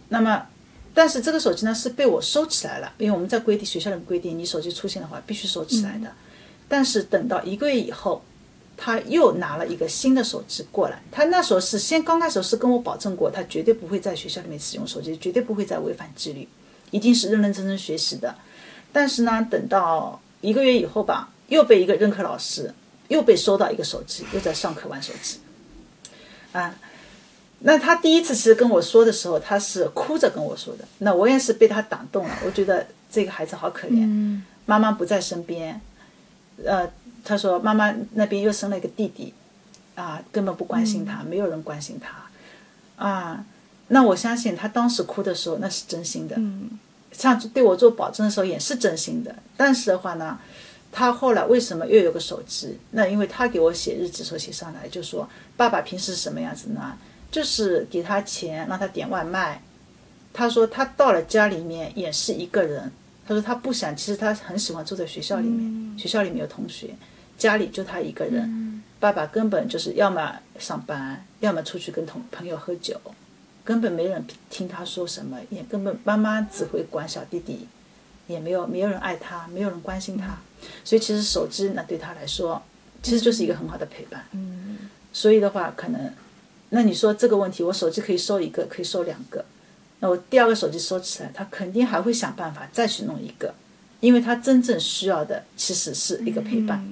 [0.08, 0.46] 那么，
[0.92, 6.12] 但是这个手机呢是被我收起来了，因为我们在规定学校里规定，你手机出现的话必须收起来的。
[6.68, 8.22] 但是等到一个月以后，
[8.76, 11.00] 他又拿了一个新的手机过来。
[11.10, 16.46] 他那时候是先刚开始是跟我保证过，他绝对不会在学校里面使用手机，绝对不会再违反纪律，
[16.90, 18.34] 一定是认认真真学习的。
[18.92, 22.74] 但是呢，等到一个月以后吧，又被一个任课老师
[23.08, 25.38] 又被收到一个手机，又在上课玩手机。
[26.52, 26.74] 啊，
[27.60, 30.84] 那他第一次其实跟我说的时候，他是哭着跟我说的。
[30.98, 35.80] 那我也是被他打动了，我觉得这个孩子好可怜，妈妈不在身边。
[36.64, 36.90] 呃，
[37.22, 39.34] 他说妈妈那边又生了一个弟弟，
[39.94, 43.04] 啊，根本不关心他，没有人关心他。
[43.04, 43.44] 啊，
[43.88, 46.36] 那我相信他当时哭的时候那是真心的。
[47.10, 50.38] 像对我做保证的时候也是真心的，但是的话呢，
[50.92, 52.78] 他后来为什么又有个手机？
[52.90, 56.96] 那因为他给我写日记时候写上来，就说爸爸平时是什么样子呢？
[57.30, 59.62] 就是给他钱让他点外卖。
[60.32, 62.92] 他说他到了家里面也是一个人。
[63.26, 66.94] 他说他不想，其实他很喜欢住在学校里面，学校里面有同学，
[67.36, 68.82] 家里就他一个人。
[69.00, 73.00] 爸爸根本就是要么上班，要么出去跟同朋友喝酒。
[73.68, 77.68] 根本没人听他说什么，也根本妈妈只会管小弟弟，
[78.26, 80.38] 也没有没有人爱他，没有人关心他，
[80.82, 82.62] 所以其实手机那对他来说，
[83.02, 84.24] 其实就是一个很好的陪伴。
[84.32, 84.78] 嗯，
[85.12, 86.10] 所以的话可能，
[86.70, 89.44] 那你说这个问题，我手机可以收一个，可以收两个，
[90.00, 93.52] 那我第二个手机收起来，他肯定还会想办法再去弄一个，
[94.00, 96.82] 因为他真正需要的其实是一个陪伴，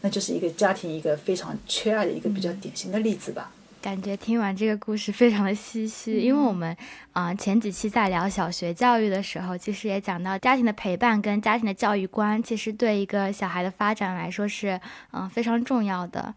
[0.00, 3.52] 那就是一个家庭一个非常缺爱的一个比较典型的例子吧。
[3.82, 6.74] 感觉听完这个故事非常的唏嘘，因为我们
[7.12, 16.32] 啊前几期在聊小学教育的时候，其实也讲到家庭的陪伴跟家庭的教育观，其实对一个小孩的发展来说是嗯非常重要的。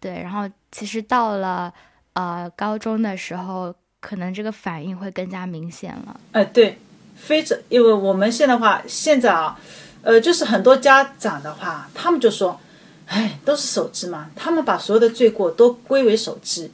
[0.00, 1.72] 对，然后其实到了
[2.14, 6.18] 呃高中的时候，可能这个反应会更加明显了。
[6.32, 6.76] 哎，对，
[7.14, 9.56] 非常，因为我们现在话现在啊，
[10.02, 12.60] 呃，就是很多家长的话，他们就说，
[13.06, 16.72] 哎，都是手机嘛，他们把所有的罪过都归为手机。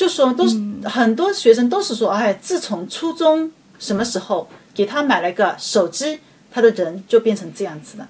[0.00, 6.18] 就说都是很多学生都是说，哎，自从初中什么时候给他买了个手机，
[6.50, 8.08] 他的人就变成这样子了。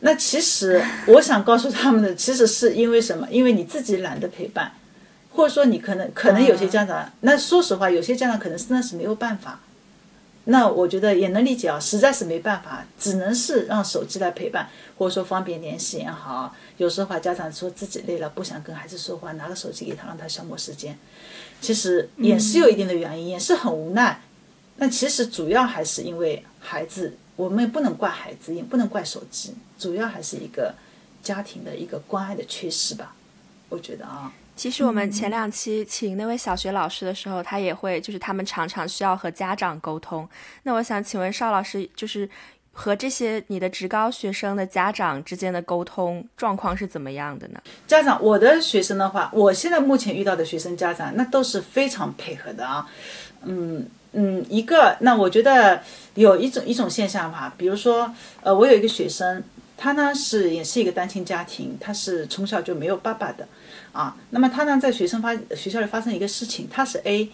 [0.00, 3.24] 那其实我想告诉他们的，其实是因为什么？
[3.30, 4.72] 因为你自己懒得陪伴，
[5.30, 9.60] 或者说你可能可能有些家长，那说实话，有些家长可能真的是没有办法。
[10.50, 16.56] 那我觉得也能理解啊，实在是没办法，只能是让手机来陪伴，或者说方便联系也好。
[16.78, 20.98] 有时候话，家长说自己累了，不想跟孩子说话，拿个手机给他，让他消磨时间。
[21.60, 24.22] 其实也是有一定的原因，也是很无奈。
[24.78, 30.74] 但其实主要还是因为孩子，我们也不能怪孩子，也不能怪手机，主要还是一个
[31.22, 33.14] 家庭的一个关爱的缺失吧。
[33.68, 34.32] 我觉得啊。
[34.58, 40.28] 其实我们前两期请那位小学老师的时候，他也会，就是他们常常需要和家长沟通。
[40.64, 42.28] 那我想请问邵老师，就是
[42.72, 47.62] 和这些你的职高学生的家长之间的沟通状况是怎么样的呢？
[47.86, 52.84] 家长，我的学生的话，我现在目前遇到的学生家长，那都是非常配合的啊。
[53.44, 55.80] 嗯嗯，一个，那我觉得
[56.14, 59.44] 有一种一种现象吧，比如说，呃，我有一个学生，
[59.76, 63.46] 他呢是也是一个单亲家庭，他是从小就没有爸爸的。
[63.98, 67.28] 啊，那么他呢，在学生发学校里发生一个事情，他是 A，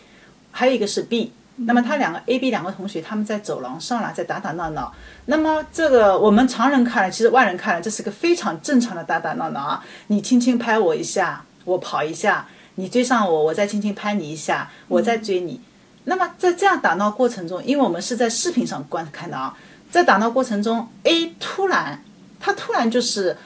[0.51, 4.91] 还有一个是 B，那么他两个 A、B 两个同学他们在走廊上了，在打打闹闹。
[5.27, 9.85] 那么这个我们常人看来，其实外人看来，这是个非常正常的打打闹闹啊。
[10.07, 12.47] 你轻轻拍我一下，我跑一下，
[12.77, 15.61] 你追上我，我再轻轻拍你一下，我再追你。
[16.05, 19.55] 那么在这样打闹过程中，因为我们是在视频上观看的啊，
[19.91, 22.03] 在打闹过程中，A 突然
[22.41, 23.37] 他突然就是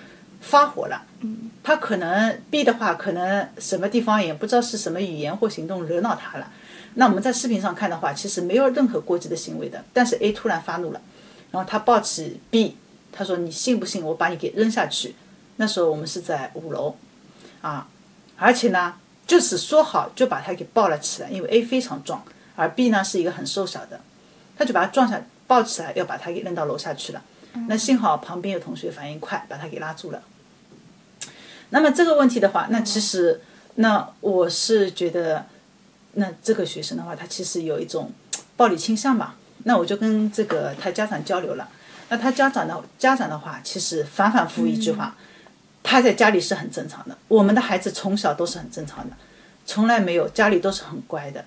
[0.40, 1.02] 发火了。
[1.64, 6.50] 他可能 B 的话，可能什么地方也不知道是什么语言或行动惹恼他了。
[6.94, 9.85] 那我们在视频上看的话，其实没有任何过激的行为的。
[9.92, 11.00] 但是 A 突然发怒了，
[11.50, 12.76] 然后他抱起 B，
[13.12, 15.14] 他说：“你信不信我把你给扔下去？”
[15.57, 16.96] 那时候我们是在五楼，
[17.61, 17.88] 啊，
[18.37, 18.94] 而且呢，
[19.26, 22.22] 就是说好就把他给抱了起来，因为 A 非常壮，
[22.54, 24.00] 而 B 呢是一个很瘦小的，
[24.57, 27.22] 他就把他撞下抱起来，要把他给扔到楼下去了。
[27.66, 30.22] 那幸好旁边有同学反应快，把他给拉住了。
[31.70, 33.40] 那么这个问题的话，那其实，
[33.74, 35.44] 那我是觉得，
[36.12, 38.11] 那这个学生的话，他其实有一种
[38.57, 39.37] 暴力倾向吧。
[39.64, 41.68] 那我就跟这个他家长交流了。
[42.09, 45.14] 那他家长的家长的话，其实反反复复一句话，
[45.83, 47.19] 他在家里是很正常的。
[47.29, 49.16] 我们的孩子从小都是很正常的，
[49.66, 51.44] 从来没有家里都是很乖的。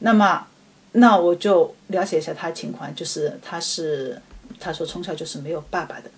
[0.00, 0.46] 那么，
[0.92, 4.20] 那我就了解一下他情况，就是他是
[4.60, 6.10] 他说从小就是没有爸爸的。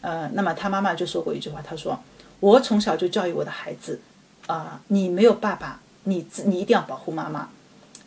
[0.00, 2.00] 呃，那么他妈妈就说过一句话，他说。
[2.40, 4.00] 我从小就教育我的孩子，
[4.46, 7.48] 啊，你没有爸爸，你自你一定要保护妈妈，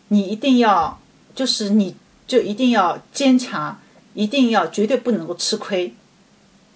[0.10, 1.00] 你一定要
[1.34, 1.96] 就是你
[2.28, 3.80] 就一定要坚强，
[4.14, 5.94] 一定要绝对不能够吃亏，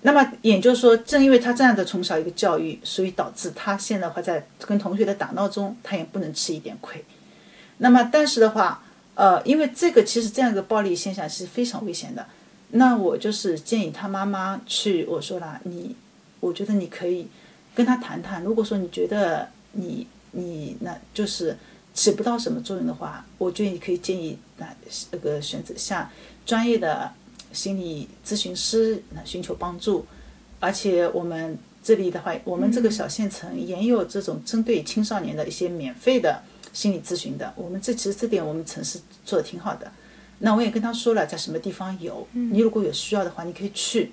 [0.01, 7.03] 那么也就是说，正因为他这样的从小一个教育，所以导致他现在话在跟同学的打闹中，他也不能吃一点亏。
[7.77, 8.83] 那么但是的话，
[9.15, 12.25] 呃，因为这个其实这样一个暴力现象是非常危险的。
[12.71, 15.95] 那我就是建议他妈妈去，我说了，你，
[16.39, 17.27] 我觉得你可以
[17.75, 18.43] 跟他谈谈。
[18.43, 21.57] 如果说你觉得你你那就是
[21.93, 24.67] 起不到什么作用的话，我觉得你可以建议那
[25.11, 26.09] 那个选择向
[26.45, 27.11] 专业的
[27.51, 30.05] 心理咨询师那寻求帮助。
[30.59, 37.53] 而且我们这里的话，我们这个小县城也有这种针对青少年的一些免费的心理咨询的。
[37.55, 39.91] 我们这其实这点我们城市做的挺好的。
[40.39, 44.11] 那我也跟他说了，在什么地方有，你如果有需要的话，你可以去。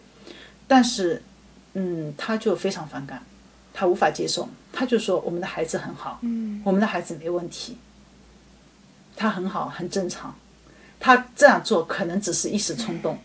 [0.68, 1.22] 但是，
[1.74, 3.20] 嗯，他就非常反感，
[3.72, 6.20] 他无法接受，他就说我们的孩子很好，
[6.64, 7.76] 我们的孩子没问题，
[9.16, 10.34] 他很好，很正常。
[10.98, 13.18] 他这样做可能只是一时冲动，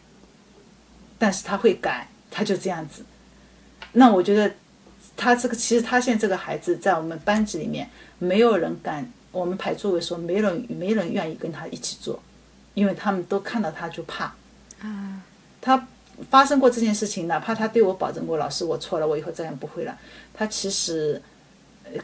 [1.17, 3.03] 但是他会改，他就这样子。
[3.93, 4.55] 那我觉得，
[5.17, 7.89] 他这个其实他现在这个孩子在我们班级里面，
[8.19, 12.21] 没有人敢，我们排座位说没人没人愿意跟他一起坐。
[12.73, 14.35] 因为他们都看到他就怕，
[14.81, 15.21] 啊，
[15.61, 15.87] 他
[16.29, 19.97] 发生过这件事情，哪怕他对我保证过，老师我错了，我以后再也不会了，
[20.36, 21.21] 他其实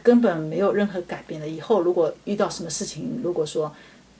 [0.02, 1.48] 根本没有任何改变的。
[1.48, 3.74] 以后如果遇到什么事情，如果说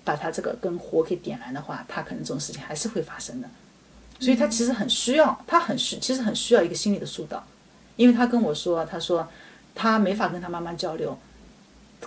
[0.05, 3.49] 把他这个根火给点燃的话，他可能这种事情还是会发生的。
[4.21, 7.45] 所以他其实很需要，他很需，其实很需要一个心理的疏导。
[7.97, 9.27] 因为他跟我说，他说
[9.75, 11.19] 他没法跟他妈妈交流，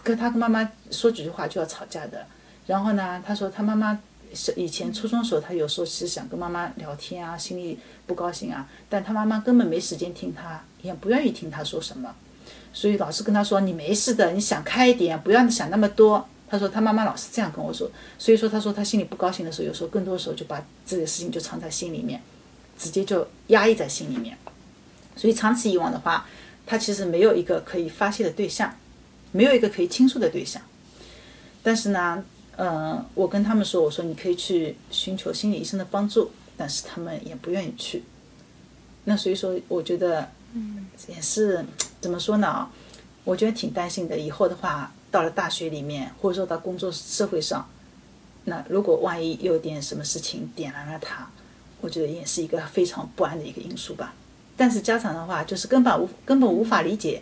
[0.03, 2.26] 跟他跟妈妈说几句话就要吵架的。
[2.68, 3.99] 然后呢，他说他妈妈。
[4.34, 12.14] 是以前初中时候，他有时候是想跟妈妈聊天啊，心里不高兴啊，但他妈妈根本没时间听他，也不愿意听他说什么，
[12.72, 22.22] 所以老是跟他说：“你没事的，你想开一点，不要想那么多。”他说他妈妈老是这样跟我说，所以说他说他心里不高兴的时候，有时候更多的时候就把这个事情就藏在心里面，
[22.78, 24.38] 直接就压抑在心里面，
[25.16, 26.28] 所以长此以往的话，
[26.66, 28.78] 他其实没有一个可以发泄的对象，
[29.32, 30.62] 没有一个可以倾诉的对象，
[31.64, 32.24] 但是呢。
[32.58, 38.02] 嗯，我跟他们说，我说你可以去寻求心理医生的帮助，但是他们也不愿意去。
[39.04, 41.64] 那所以说，我觉得，嗯，也是
[42.01, 42.72] 怎么说呢啊？
[43.24, 44.18] 我觉得挺担心的。
[44.18, 47.68] 以后的话，到了大学里面，或者说到工作社会上，
[48.45, 51.30] 那如果万一有点什么事情点燃了他，
[51.82, 54.14] 我觉得也是一个非常不安的一个因素吧。
[54.56, 57.22] 但是家长的话，就是根本无根本无法理解，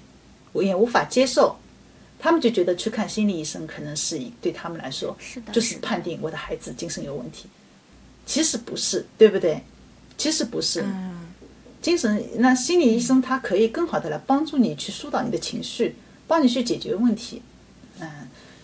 [0.51, 1.55] 我也无法接受。
[2.19, 7.49] 他们就觉得去看心理医生可能是对他们来说，是的，就是判定我的孩子精神有问题。
[8.25, 9.61] 其实不是，对不对？
[10.17, 10.81] 其实不是。
[10.83, 11.22] 嗯。
[11.83, 17.43] 精神那心理医生他可以更好的来帮助你去疏导你的情绪，帮你去解决问题。
[17.99, 18.09] 嗯。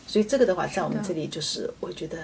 [0.08, 2.18] 所以这个的话，在我们这里就是我觉得，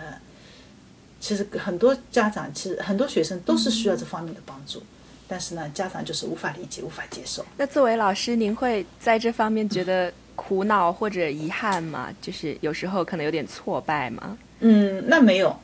[1.19, 4.81] 其实很多家长其实很多学生都是需要这方面的帮助，
[5.27, 7.45] 但是呢，家长就是无法理解、无法接受。
[7.57, 10.11] 那作为老师，您会在这方面觉得？
[10.37, 14.37] 苦恼或者遗憾吗，就是有时候可能有点挫败吗。
[14.59, 15.57] 嗯，那没有，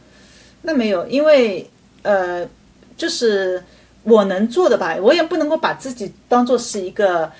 [0.61, 1.69] 那没有，因为
[2.03, 2.47] 呃，
[2.95, 3.61] 就是
[4.03, 7.31] 我能做的吧，我也不能够把自己当做是一个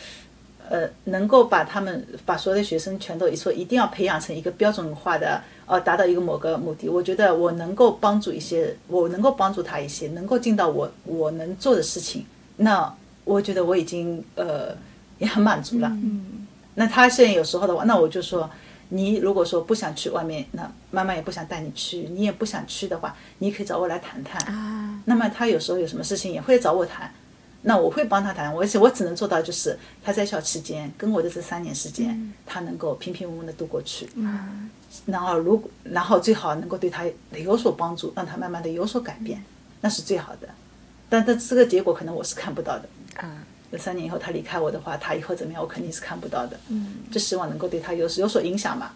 [0.69, 6.87] 呃，能够把他们把所有的学生全都说一定要培养成一个标准化的，呃，达到一个某个目的。
[6.87, 12.25] 我觉得我能够帮助一些，我能够帮助他一些，能够尽到我我能做的事情，
[12.57, 12.93] 那
[13.25, 14.75] 我觉得我已经呃
[15.17, 15.87] 也很满足了。
[15.89, 16.47] 嗯。
[16.73, 18.49] 那他现在有时候的话，那我就说，
[18.93, 24.41] 你如果说不想去外面，那妈妈也不想带你去，你也不想去的话，你可以找我来谈谈。
[24.53, 25.01] 啊。
[25.05, 27.09] 那么他有时候有什么事情也会找我谈，
[27.61, 28.53] 那我会帮他谈。
[28.53, 34.09] 而且我只能做到就是他在校期间跟我的这三年时间，他能够平平稳稳的度过去。
[34.15, 34.69] 嗯。
[35.05, 39.41] 然后如果然后最好能够对他有所帮助，让他慢慢的有所改变，
[39.79, 40.49] 那是最好的。
[41.07, 42.89] 但但这个结果可能我是看不到的。
[43.15, 43.45] 啊。
[43.77, 46.59] 三年以后他离开我的话，他以后怎么样，我肯定是看不到的。
[46.69, 48.91] 嗯，就希望能够对他有有所影响嘛。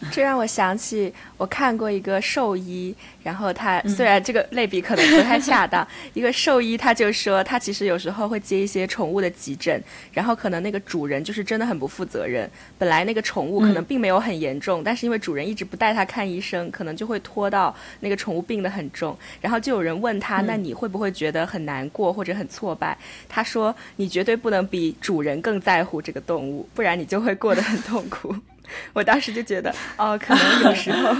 [0.12, 9.82] 这让我想起我看过一个兽医，然后他虽然这个类比可能不太恰当， 一个兽医他就说他其实有时候会接一些宠物的急诊，
[10.12, 22.96] 然后可能那个主人就是真的很不负责任，本来那个宠物可能并没有很严重，但是因为主人一直不带它看医生，可能就会拖到那个宠物病得很重，然后就有人问他，那你会不会觉得很难过或者很挫败？
[23.28, 28.34] 他说你绝对不能比主人更在乎这个动物，不然你就会过得很痛苦。
[28.92, 31.14] 我当时就觉得，哦，可能有时候，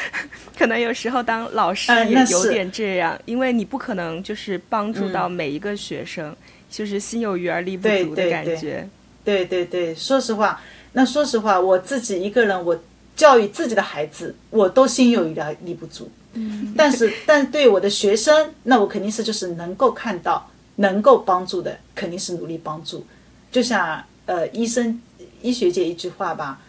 [0.58, 6.34] 可能有时候当老师也有点这样，因为你不可能就是帮助到每一个学生，
[6.70, 8.88] 就是心有余而力不足的感觉。
[9.24, 10.60] 对对对，说实话，
[10.92, 12.82] 那说实话，我自己一个人，我
[13.14, 16.10] 教育自己的孩子，我都心有余而力不足。
[16.32, 16.72] 嗯。
[16.76, 23.06] 但是，但对我的学生，那我肯定是就是能够看到能够帮助的肯定是努力帮助。
[23.52, 25.00] 就像呃医生
[25.42, 26.60] 医学界一句话吧，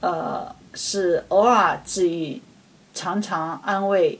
[0.00, 2.40] 呃是偶尔治愈，
[2.94, 4.18] 常常安慰，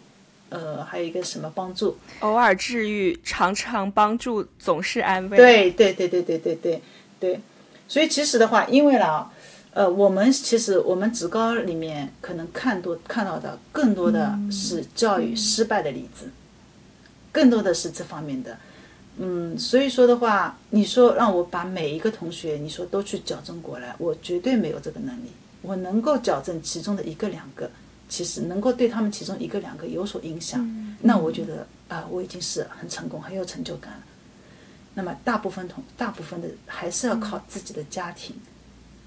[0.48, 1.96] 呃还有一个什么帮助？
[2.20, 5.36] 偶尔治愈，常常帮助，总是安慰。
[5.36, 6.82] 对对对对对对对
[7.18, 7.40] 对，
[7.88, 9.30] 所以其实的话，因为啦，
[9.72, 16.30] 呃，我们其实我们职高里面可能看多看到的更多的是教育失败的例子，
[17.30, 18.58] 更多的是这方面的。
[19.18, 25.30] 嗯，所以说的话，你说让我把每一个同学，你说都去矫正过来，我绝对没有这个能力。
[25.62, 27.70] 我能够矫正其中的一个两个，
[28.08, 30.66] 其实能够对他们其中一个两个有所影响，
[31.00, 34.02] 那我觉得啊、我已经是很成功，很有成就感了。
[34.94, 38.34] 那么大部分同大部分的还是要靠自己的家庭，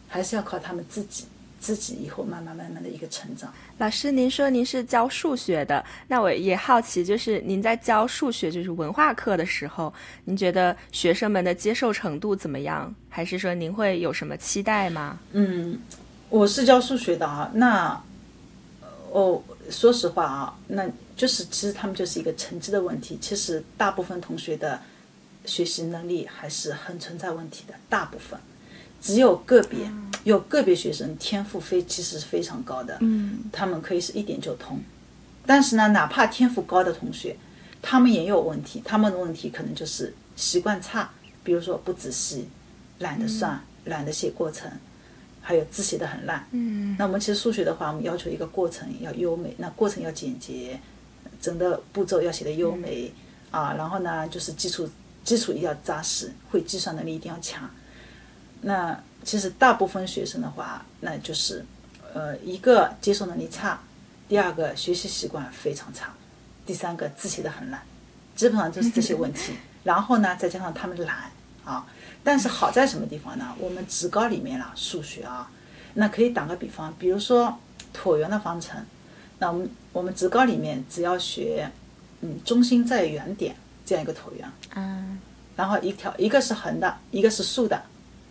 [0.07, 1.25] 还是要靠他们自己，
[1.59, 3.53] 自己以后慢慢慢慢的一个成长。
[3.77, 9.93] 老师，您说您是教数学的，那我也好奇，就是您在教数学，就是文化课的时候，
[10.25, 12.93] 您觉得学生们的接受程度怎么样？
[13.09, 15.19] 还是说您会有什么期待吗？
[15.33, 15.77] 嗯，
[16.33, 18.03] 我是教数学的啊，那
[19.11, 23.19] 哦，说实话啊，那就是其实他们就是一个成绩的问题。
[23.21, 24.81] 其实大部分同学的
[25.45, 28.39] 学习能力还是很存在问题的，大部分
[28.99, 29.87] 只有个别
[30.23, 34.81] 有个别学生天赋非其实是非常高的，嗯，他们可以是一点就通。
[35.45, 37.37] 但是呢，哪怕天赋高的同学，
[37.79, 41.11] 他们也有问题，他们的问题可能就是习惯差，
[41.43, 42.49] 比如说不仔细、
[42.97, 44.71] 懒得算、懒得写过程，
[45.45, 46.47] 还有字写的很烂。
[46.51, 50.79] 嗯，那我们其实数学的话，我们要求一个过程要优美，那过程要简洁，
[51.41, 53.13] 整个步骤要写的优美
[53.51, 54.89] 啊，然后呢，就是基础
[55.25, 57.69] 基础一定要扎实，会计算能力一定要强。
[58.61, 61.65] 那其实大部分学生的话，那就是
[62.13, 63.77] 呃一个接受能力差，
[64.29, 66.13] 第二个学习习惯非常差，
[66.65, 67.81] 第三个字写的很烂，
[68.35, 69.53] 基本上就是这些问题。
[69.83, 71.29] 然后呢，再加上他们懒
[71.65, 71.85] 啊。
[72.23, 73.53] 但是好在什么地方呢？
[73.59, 75.51] 我们职高里面啦，数学啊，
[75.95, 77.57] 那可以打个比方，比如说
[77.93, 78.83] 椭圆的方程，
[79.39, 81.69] 那我们我们职高里面只要学，
[82.21, 83.55] 嗯，中心在原点
[83.85, 85.19] 这样一个椭圆，嗯，
[85.55, 87.81] 然后一条一个是横的，一个是竖的，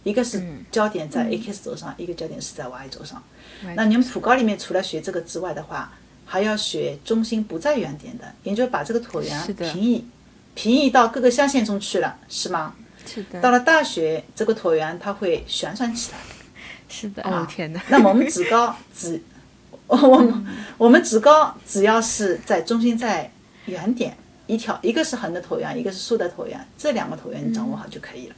[0.04, 3.22] 一个是焦点在 x 轴上，一个焦点是在 y 轴上。
[3.76, 5.92] 那你们普高里面除了学这个之外的话，
[6.24, 10.04] 还要学中心不在原点的，也就是把这个椭圆平移
[10.54, 12.74] 平移到各个象限中去了，是吗？
[13.06, 16.18] 是的到了大学，这个椭圆它会旋转起来。
[16.88, 17.80] 是的，哦天哪！
[17.88, 19.20] 那么我们职高只，
[19.86, 20.46] 我们
[20.76, 23.30] 我们职高只要是在中心在
[23.66, 28.34] 原点一条，一个是横的椭圆，一个是竖的椭圆，这两个椭圆你掌握好就可以了。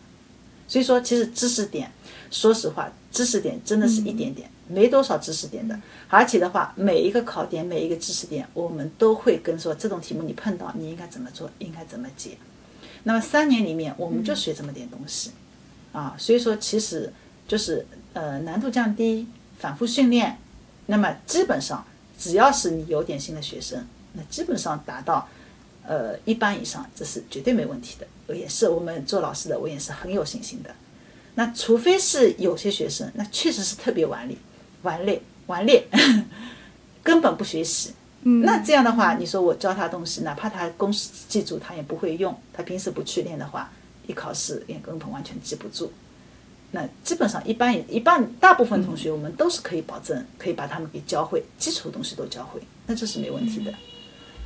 [0.68, 1.90] 所以说，其实知识点，
[2.30, 5.78] 说实话，知识点真的是一点点，没多少知识点的。
[6.08, 12.38] 而且的话，每一个考点，每一个知识点，我们都会跟说这种题目你碰到你应该怎么做，应该怎么解。
[13.04, 15.30] 那么三年里面，我们就学这么点东西，
[15.92, 17.12] 啊，所以说其实
[17.46, 19.26] 就是呃难度降低，
[19.58, 20.38] 反复训练，
[20.86, 21.86] 那么基本上
[22.18, 25.28] 只要是你有点心的学生，那基本上达到
[25.86, 28.06] 呃一般以上，这是绝对没问题的。
[28.26, 30.74] 我也是我们做老师的，我也是很有信心的。
[31.34, 34.38] 那除非是有些学生，那确实是特别顽劣、
[34.82, 35.86] 顽劣、顽劣，
[37.02, 37.92] 根本不学习。
[38.24, 42.34] 那这样的话，你说我教他东西，哪怕他公式记住，他也不会用。
[42.54, 43.70] 他平时不去练的话，
[44.06, 45.92] 一考试也根本完全记不住。
[46.70, 53.72] 那基本上一般一般大部分同学，我们都是可以保证可以把他们给教会，基础东西都教会，那这是没问题的。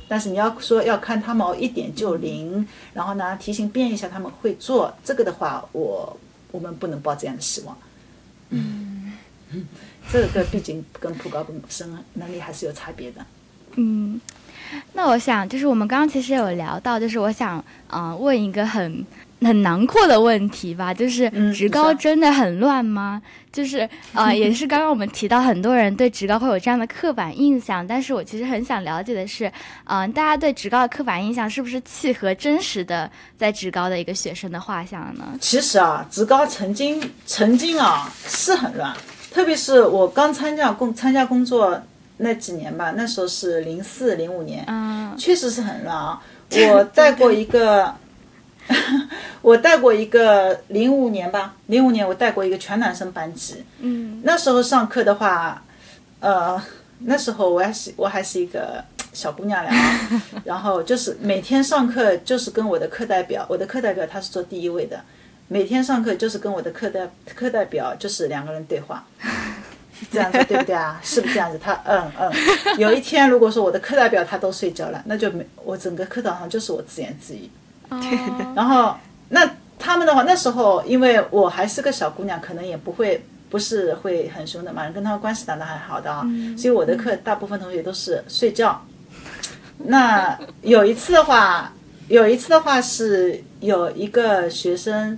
[0.09, 6.19] 但是你要说要看他们哦一点就灵，然后呢题型变一下他们会做这个的话，我
[6.51, 7.77] 我们不能抱这样的希望。
[8.49, 9.13] 嗯，
[10.11, 13.25] 这个毕竟跟普高本身能力还是有差别的。
[13.75, 14.19] 嗯，
[14.93, 19.05] 那我想就是我们刚刚其实有聊到，就是我想嗯、呃问一个很
[19.41, 23.21] 很囊括的问题吧， 就是职高真的很乱吗？
[23.51, 29.51] 就是呃， 也是刚刚我们提到很多人对职高会有这样的刻板印象，但是我其实很想了解的是，
[29.85, 35.25] 嗯、大家对职高的刻板印象是不是契合真实的在职高的一个学生的画像呢？
[35.39, 38.93] 其实啊，职高曾经曾经啊是很乱，
[39.31, 41.81] 特别是我刚参加工参加工作
[42.21, 46.21] 那几年吧，那时候是零四零五年，嗯确实是很乱啊。
[46.73, 47.95] 我带过一个，
[49.41, 53.63] 我带过一个零五年吧，零五年我带过一个全男生班级。
[53.79, 55.63] 嗯那时候上课的话，
[56.19, 56.61] 呃，
[56.99, 59.99] 那时候我还是我还是一个小姑娘了啊。
[60.43, 64.99] 然后就是每天上课就是跟我的课代表，我的课代表他是坐第一位的，
[65.47, 69.05] 每天上课就是跟我的课代课代表就是两个人对话。
[70.11, 70.99] 这样子对不对啊？
[71.03, 71.59] 是不是这样子？
[71.61, 72.31] 他嗯嗯。
[72.77, 77.49] 有一天如果说我的课代表他都睡觉了，那就没我整个课堂上就是我自言自语。
[78.55, 78.95] 然后
[79.29, 86.25] 那他们的话，那时候因为我还是个小姑娘，可能也不会不是会很凶的嘛，跟他们关系打得还好的啊，
[86.57, 88.85] 所以我的课大部分同学都是睡觉。
[89.85, 91.73] 那有一次的话，
[92.09, 95.17] 有一次的话是有一个学生，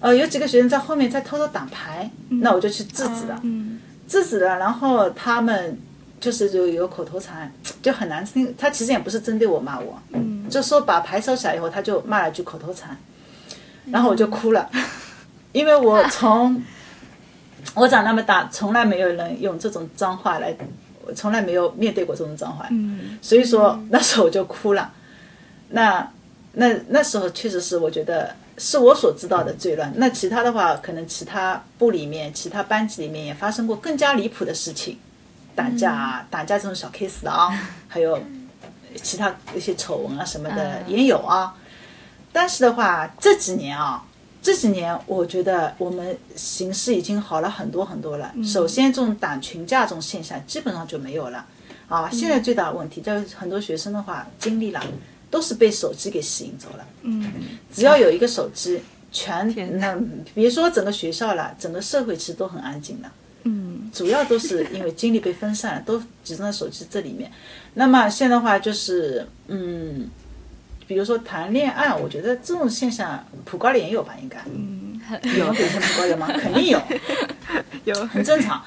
[0.00, 3.40] 呃，有几个学生在后面在偷偷打牌，那我就去制止了，
[4.06, 5.78] 制止了，然后他们
[6.20, 7.52] 就是有有口头禅，
[7.82, 8.54] 就很难听。
[8.56, 9.98] 他其实也不是针对我骂我，
[10.48, 12.96] 就说把牌收起来以后，他就骂了句口头禅，
[13.90, 14.70] 然后我就哭了，
[15.52, 16.62] 因为我从
[17.74, 20.54] 我长那么大，从来没有人用这种脏话来。
[21.06, 22.66] 我从来没有面对过这种脏话，
[23.20, 24.90] 所以说那时候我就哭了。
[25.68, 26.10] 那
[26.54, 29.92] 那那时候确实是我觉得是我所知道的最乱。
[29.96, 34.98] 那其他的话，可能其他部里面、其他班级里面也发生过更加离谱的事情，
[35.54, 37.50] 打架、打架这种小 case 的啊，
[37.88, 38.18] 还有
[39.02, 41.54] 其他一些丑闻啊什么的也有啊。
[42.32, 44.04] 但是的话，这几年啊。
[44.46, 48.30] 这几年，我觉得我们形势已经好了很多很多了。
[48.44, 51.46] 首先，这种打群架这种现象基本上就没有了。
[51.88, 54.82] 啊，现在最大的问题，就是很多学生的话经历了，
[55.30, 56.86] 都是被手机给吸引走了。
[57.02, 57.32] 嗯，
[57.72, 58.80] 只要有一个手机，
[59.12, 59.98] 全那
[60.34, 63.10] 别说整个学校了，整个社会其实都很安静的。
[63.44, 67.30] 嗯，主要都是因为精力被分散了，都集中在手机这里面。
[67.74, 70.08] 那么现在的话，就是嗯。
[70.86, 74.14] 比如说谈恋爱，我觉得这种现象普高里也有吧？
[74.20, 75.00] 应该，嗯，
[75.38, 76.28] 有比普高有吗？
[76.38, 76.78] 肯定有，
[77.86, 78.62] 有很正常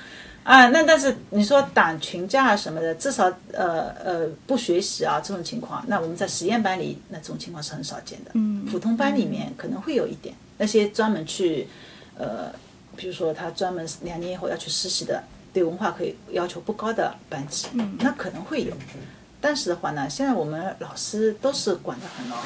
[0.47, 0.69] 啊。
[0.69, 8.31] 那但是你说打群架什么的，至少呃呃不学习啊这种情况，那我们在实验班里那种情况是很少见的。
[8.35, 11.67] 嗯，普通班里面可能会有一点，那些专门去
[12.17, 12.51] 呃，
[12.95, 15.21] 比如说他专门两年以后要去实习的，
[15.53, 17.67] 对文化课要求不高的班级，
[17.99, 18.73] 那可能会有。
[19.39, 22.37] 但是的话呢，现在我们老师都是管得很牢，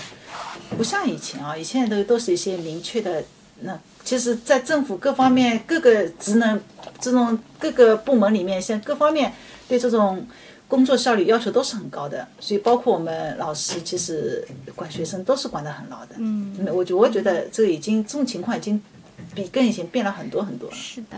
[0.77, 3.23] 不像以前啊，以前都都是一些明确的。
[3.61, 6.59] 那其实，在政府各方面各个职能
[6.99, 9.33] 这种各个部门里面，现在各方面
[9.67, 10.25] 对这种
[10.67, 12.27] 工作效率要求都是很高的。
[12.39, 14.45] 所以，包括我们老师，其实
[14.75, 16.15] 管学生都是管得很牢的。
[16.17, 18.81] 嗯，我觉我觉得这已经这种情况已经
[19.33, 20.75] 比跟以前变了很多很多了。
[20.75, 21.17] 是的。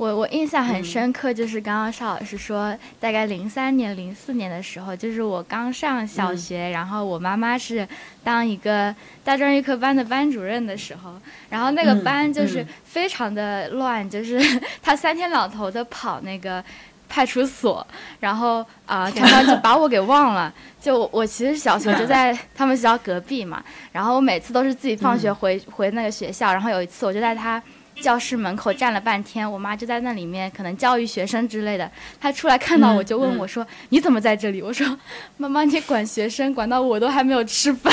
[0.00, 7.86] 我我印象很深刻，就是刚刚邵老师说，大概零三年、零四年的时候，就是我刚上小学，然后我妈妈是
[8.24, 11.12] 当一个大专预科班的班主任的时候，
[11.50, 14.40] 然后那个班就是非常的乱，就是
[14.80, 16.64] 他三天两头的跑那个
[17.06, 17.86] 派出所，
[18.20, 20.50] 然后啊常常就把我给忘了。
[20.80, 27.62] 就我其实小学就 在他们学校隔壁嘛，然后我每次都是自己放学回回那个学校，然后有一次我就在他。
[28.00, 31.90] 教室门口站了半天，我妈就在那里面，可能教育学生之类的。
[32.20, 34.98] 她出来看到我就问我说：“你怎么在这里？”我说
[35.36, 37.92] ：“妈妈，你管学生管到我都还没有吃饭。”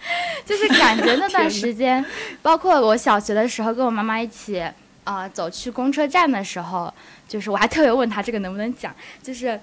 [0.44, 2.04] 就是感觉那段时间，
[2.40, 4.62] 包括我小学的时候跟我妈妈一起
[5.04, 6.92] 啊走去公车站的时候，
[7.26, 9.60] 就是我还特别问她这个能不能讲，就是。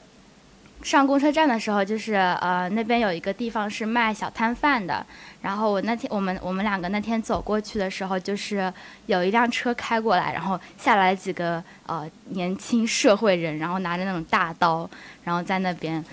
[0.84, 5.04] 上公车站的时候，就是呃那边有一个地方是卖小摊贩的，
[5.42, 8.72] 然后我那天我们我们两个那天走过去的时候，就是
[9.08, 14.88] 有一辆车开过来，然后下来几个呃年轻社会人，然后拿着那种大刀，
[15.24, 16.04] 然后在那边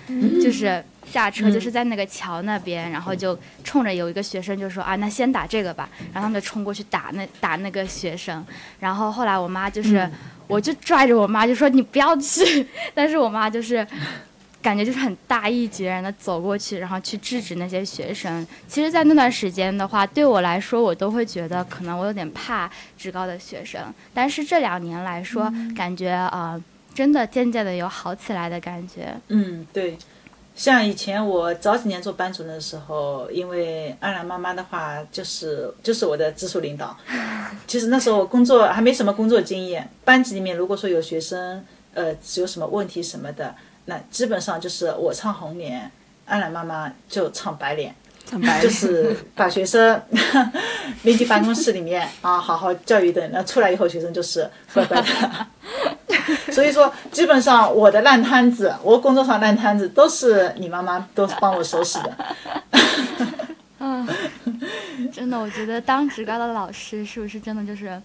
[0.42, 8.42] 就是下车，就是在那个桥那边，然后就冲着有一个学生就说啊那先打这个吧，然后他们就冲过去打那打那个学生，
[8.80, 10.08] 然后后来我妈就是
[10.46, 13.86] 我就拽着我妈就说你不要去，但是我妈就是。
[14.62, 18.46] 感觉就是很大义决然的走过去，然后去制止那些学生。
[18.68, 23.82] 其实，在那段时间的话，对我来说，我都会觉得可能我有点怕职高的学生。
[24.14, 26.62] 但是这两年来说，感觉啊，
[26.94, 29.14] 真的渐渐的有好起来的感觉。
[29.28, 29.98] 嗯，对。
[30.54, 36.96] 像以前我早几年做班主任的时候，因为安然妈妈的话，就是就是我的直属领导。
[37.66, 43.54] 其实那时候我工作还没什么工作经验，班级里面如果说有学生呃有什么问题什么的。
[43.84, 45.90] 那基本上就是我唱红脸，
[46.26, 50.00] 安然妈妈就唱白脸，唱白脸就是把学生
[51.02, 53.30] 拎进办公室里面啊，好好教育一顿。
[53.32, 55.06] 那出来以后，学生就是乖乖的。
[56.52, 62.16] 所以说，基本上我的烂摊子，我工作上烂摊子，都是你妈妈都是帮我收拾的。
[63.80, 64.06] 嗯，
[65.12, 68.00] 真的，我觉得当职高的老师是不是真的就是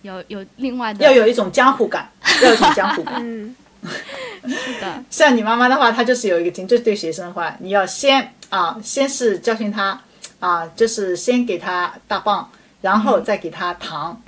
[0.00, 2.10] 有有另外的要有一种江湖感，
[2.42, 3.16] 要有一种江湖感。
[3.18, 3.54] 嗯。
[3.82, 10.00] 是的， 像你妈妈的话，她就是有一个经，就是对学生的话，你要先啊，先是教训他，
[10.40, 12.48] 啊，就是先给他大棒，
[12.80, 14.20] 然后再给他糖，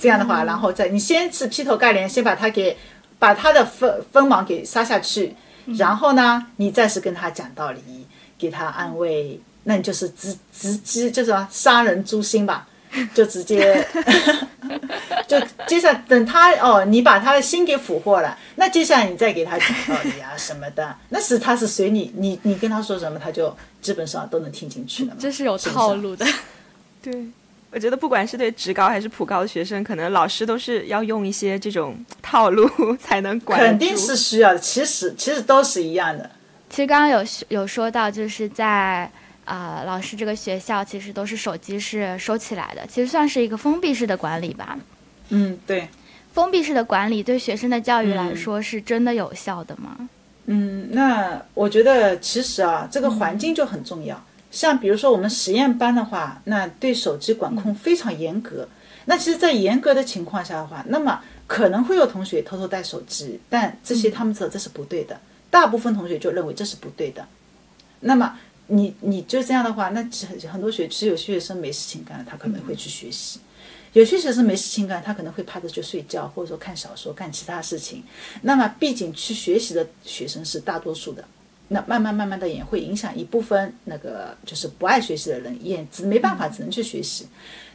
[0.00, 2.76] 这样的话，然后再你先是劈头盖脸，先把他给
[3.18, 5.34] 把他的锋锋芒给杀下去，
[5.78, 8.06] 然后呢，你再是跟他讲道理，
[8.38, 12.66] 给他安慰，那你就是直直击，就是说杀人诛心吧，
[13.14, 13.86] 就直接，
[15.26, 25.16] 就接下来等他哦，你把他的心给俘获了，那接下来你再给他讲道理啊什么的，那是他是随你，你你跟他说什么，他就基本上都能听进去了嘛。
[25.18, 26.26] 这是有套路的。
[27.02, 27.26] 对，
[27.70, 33.58] 我觉得不管是对职高还是普高的学生，可能老师都是要用一些这种套路才能管。
[33.58, 36.30] 肯定是需要的，其实其实都是一样的。
[36.68, 39.10] 其实刚刚有有说到，就是在
[39.52, 44.78] 啊、老师这个学校其实都是手机是收起来的，其实算是一个封闭式的管理吧。
[45.28, 45.88] 嗯，对。
[46.32, 50.08] 封闭式的管理对学生的教育来说是真的有效的吗？
[50.46, 54.18] 嗯，那我觉得其实啊，这个环境就很重要。
[54.50, 58.66] 像比如说我们实验班的话，那对手机管控非常严格。
[59.04, 65.20] 那其实，在严格的情况下的话，那么可能会有同学偷偷带手机，但这些他们知道这是不对的。
[65.50, 67.26] 大部分同学就认为这是不对的。
[68.00, 68.38] 那么
[68.74, 73.38] 你你就这样的话，那其实很多学其实有些学生没事情干，他可能会去学习；
[73.92, 78.02] 有些学生没事情干，他可能会趴着去睡觉，或者说看小说、干其他事情。
[78.40, 81.22] 那么毕竟去学习的学生是大多数的。
[81.68, 87.26] 那慢慢慢慢的也会影响一部分那个就是不爱学习的人，也只没办法只能去学习。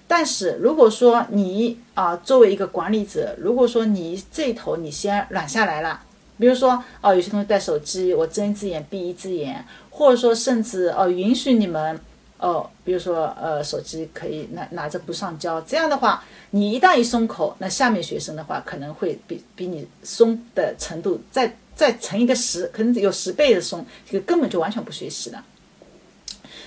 [0.08, 6.02] 但是如果说你啊、作为一个管理者，如果说你这一头你先软下来了，
[6.40, 12.00] 比如说哦、有些同学带手机，我睁一只眼闭一只眼，或者说甚至哦、允许你们
[12.40, 25.44] 哦、比如说呃手机可以拿拿着不上交，这样的话，你一旦一松口，那下面学生的话可能会比比你松的程度再再乘一个十，可能有十倍的松，这个根本就完全不学习了。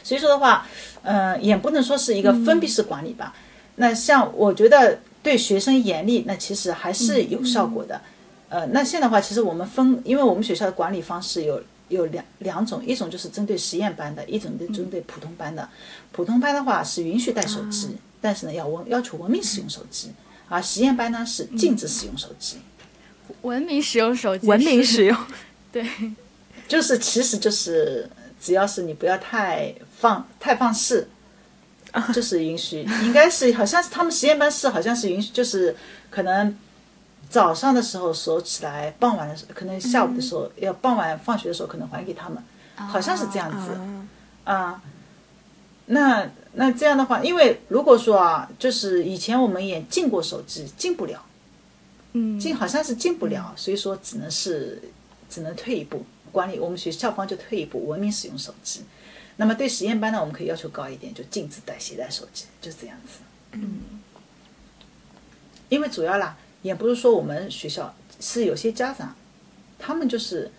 [0.02, 0.66] 所以说的话，
[1.02, 3.34] 呃，也不能说是一个封闭式管理吧。
[3.76, 8.00] 那像我觉得对学生严厉，那其实还是有效果的。
[8.50, 15.68] 呃，那现在的话，其实我们分，因为我们学校的管理方式有有两两种，一种就是针对实验班的，一种是针对普通班的。
[16.10, 20.10] 普通班的话是允许带手机，但是呢要文要求文明使用手机，
[20.48, 22.56] 而实验班呢是禁止使用手机。
[23.42, 25.16] 文明使用手机，文明使用，
[25.70, 25.86] 对，
[26.66, 31.08] 就是其实就是只要是你不要太放太放肆，
[32.12, 35.76] 就是允许，应该是好像是他们实验班是好像是允许，就是
[36.10, 36.56] 可能
[37.30, 42.42] 早上的时候收起来，傍晚的时候可能下午的时候、要傍晚放学的时候可能还给他们，
[42.74, 43.70] 好像是这样子
[44.44, 44.82] 啊。
[45.86, 51.24] 那那这样的话，因为如果说啊，就是以前我们也进过手机，进不了。
[52.12, 54.82] 嗯，进好像是进不了，所以说只能是
[55.28, 58.82] 只能退一步，管理我们学校方就退一步，文明使用手机。
[59.36, 63.20] 那么对实验班呢，我们可以要求高一点，就禁止带携带手机，就这样子。
[63.52, 63.80] 嗯，
[65.68, 69.14] 因为主要啦，也不是说我们学校是有些家长，
[69.78, 70.50] 他们就是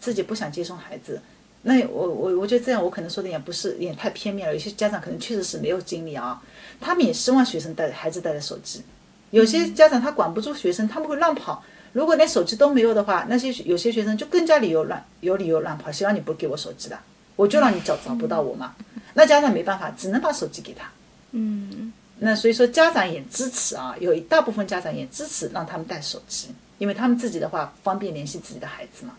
[0.00, 1.20] 自己不想接送孩子。
[1.62, 4.54] 那我我我觉得这样，我可能说的也不是也太片面了。
[4.54, 6.40] 有些家长可能确实是没有精力啊，
[6.80, 8.82] 他们也希望学生带孩子带着手机。
[9.30, 11.62] 有些家长他管不住学生，他们会乱跑。
[11.92, 15.90] 如果连手机都没有的话，那些有些学生就更加理由乱有理由乱跑。
[15.90, 16.98] 谁让你不给我手机的？
[17.34, 18.74] 我就让你找找不到我嘛。
[19.14, 20.88] 那家长没办法，只能把手机给他。
[21.32, 26.48] 嗯，那所以说家长也支持啊，有一大部分家长也支持让他们带手机，
[26.78, 29.14] 因为他们自己的话方便联系自己的孩子嘛。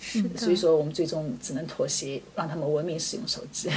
[0.00, 3.70] 是的，所以说我们最终只能妥协，让他们文明使用手机。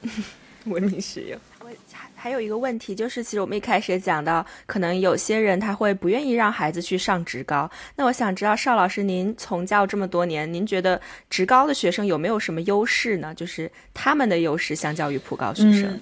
[0.64, 1.38] 文明使用。
[1.60, 7.70] 我还还有一个问题，就是其实我们一开始也讲到，可能有些人他会不愿意让孩子去上职高。
[7.96, 13.34] 那我想知道，邵老师，您从教这么多年，您觉得职高的学生有没有什么优势呢？
[13.34, 15.84] 就是他们的优势相较于普高学生。
[15.84, 16.00] 嗯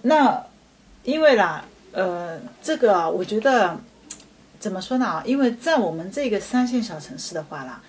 [0.00, 0.46] 那
[1.08, 3.74] 因为啦，呃，这个啊我觉得
[4.60, 5.22] 怎么说呢啊？
[5.24, 7.80] 因为在我们这个三线小城市的话啦，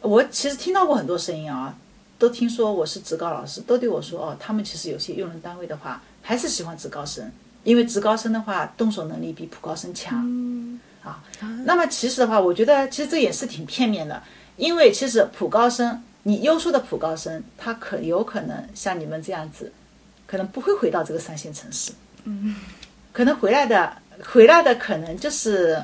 [0.00, 1.72] 我其实听到过很多声音啊，
[2.18, 7.30] 都听说我是职高老师，都对我说哦，他们其实有些用人单位的话还是喜欢职高生，
[7.62, 10.18] 因为职高生的话动手能力比普高生强。
[11.04, 11.22] 啊，
[11.64, 14.20] 那么其实的话，我觉得其实这也是挺片面的，
[14.56, 19.72] 因为其实普高生，你优秀的普高生，他可有可能像你们这样子，
[20.26, 21.92] 可能不会回到这个三线城市，
[22.24, 22.54] 嗯，
[23.12, 25.82] 可能回来的回来的可能就是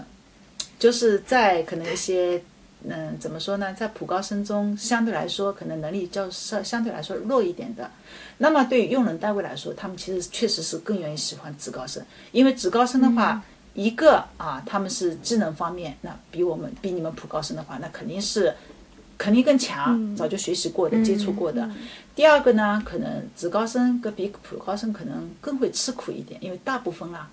[0.78, 2.42] 就是在可能一些
[2.88, 7.90] 嗯怎么说呢，在普高生中相对来说可能能力较相相对来说弱一点的，
[8.38, 13.42] 那么对于用人单位来说，他们其实确实是更愿意喜欢职高生，因为职高生的话。
[13.78, 18.50] 一个啊，他们是技能方面，那比我们比你们普高生的话，那肯定是
[19.18, 21.68] 肯定更强，早就学习过的、接触过的。
[22.14, 27.28] 第二个呢，可能职高生跟比普高生可能更会吃苦一点，因为大部分啦，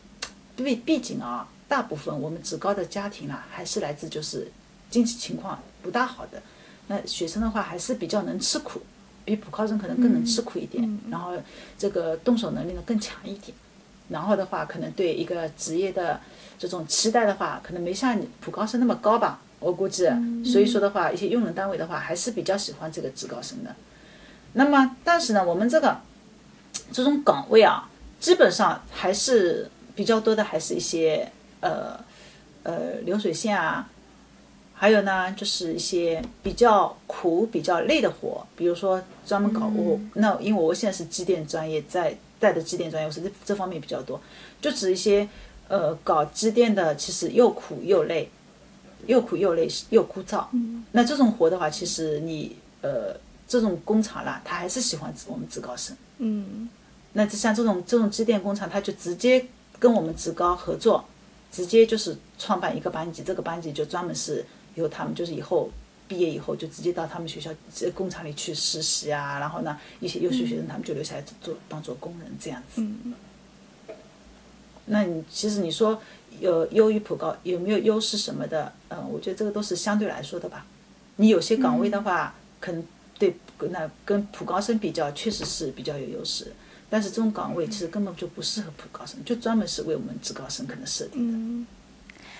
[0.55, 4.51] 毕毕竟啊，大部分我们职高的家庭啦，还是来自就是
[4.89, 6.41] 经济情况不大好的，
[6.87, 8.81] 那学生的话还是比较能吃苦。
[9.25, 11.31] 比普高生可能更能吃苦一点，然后
[11.77, 13.55] 这个动手能力呢更强一点，
[14.09, 16.19] 然后的话可能对一个职业的
[16.59, 20.07] 这种期待的话，可能没像你普高生那么高吧，我估计。
[20.43, 23.73] 所以说的话，一些用人单位的话还是比较喜欢这个职高生的。
[24.53, 25.97] 那么，但是呢，我们这个
[26.91, 27.89] 这种岗位啊，
[28.19, 31.99] 基本上还是比较多的，还是一些呃
[32.63, 33.89] 呃流水线啊。
[34.75, 44.19] 还有呢，就是一些比较苦、比较累的活，比如说专门搞我那，因为我现在是机电专业，在带的机电专业，我是这这方面比较多，
[44.59, 45.25] 就指一些
[45.69, 48.29] 呃搞机电的，其实又苦又累，
[49.07, 50.45] 又苦又累又枯燥。
[50.91, 53.15] 那这种活的话，其实你呃
[53.47, 55.95] 这种工厂啦，他还是喜欢我们职高生。
[56.17, 56.69] 嗯，
[57.13, 59.45] 那就像这种这种机电工厂，他就直接
[59.79, 61.03] 跟我们职高合作，
[61.51, 64.45] 直接就是创办一个班级，这个班级就专门是。
[64.75, 65.69] 由他们就是以后
[66.07, 72.81] 毕业以后就直接到他们学校这工厂里去实习啊，然后呢，一些优秀学生他们就留下来做当做工人这样子。
[72.81, 73.13] 嗯。
[74.85, 76.01] 那你其实你说
[76.39, 78.71] 有优于普高有没有优势什么的？
[78.89, 80.65] 嗯，我觉得这个都是相对来说的吧。
[81.17, 82.83] 你有些岗位的话，可能
[83.17, 83.35] 对
[83.69, 86.51] 那跟普高生比较确实是比较有优势，
[86.89, 91.37] 但是这种岗位其实根本就不适合普高生，就专门是为我们职高生可能设定的。
[91.37, 91.67] 嗯。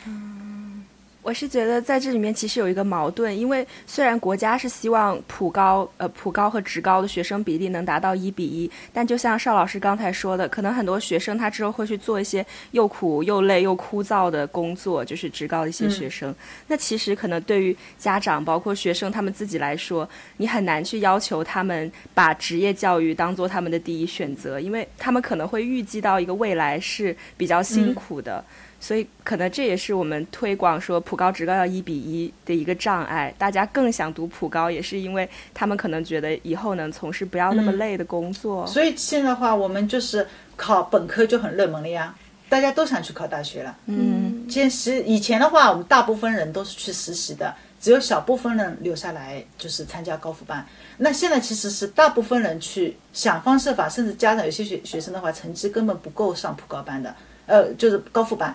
[0.08, 0.86] 嗯。
[1.24, 16.36] 我是觉得在这里面其实有一个矛盾，因为虽然国家是希望普高呃普高和职高的学生比例能达到一比一，但就像邵老师刚才说的，可能很多学生他之后会去做一些又苦又累又枯燥的工作，就是职高的一些学生。
[16.68, 28.44] 那其实可能对于家长包括学生他们自己来说，你很难去要求他们把职业教育当做他们的第一选择，因为他们可能会预计到一个未来是比较辛苦的。
[28.84, 33.34] 所以，可能这也是我们推广说普高职高要一比一的一个障碍。
[33.38, 38.68] 大家更想读普高，也是因为他们可能觉得以后能从事不要那么累的工作。
[38.68, 40.28] 所以现在的话，我们就是
[40.58, 42.14] 考本科就很热门了呀，
[42.50, 43.74] 大家都想去考大学了。
[43.86, 50.66] 嗯，其实以前的话，我们大部分人都是去实习的，只有小部分人留下来就是参加高复班。
[50.98, 57.16] 那现在其实是大部分人去想方设法，甚至家长有些学学生的话，成绩根本不够上普高班的，
[57.46, 58.54] 呃，就是高复班。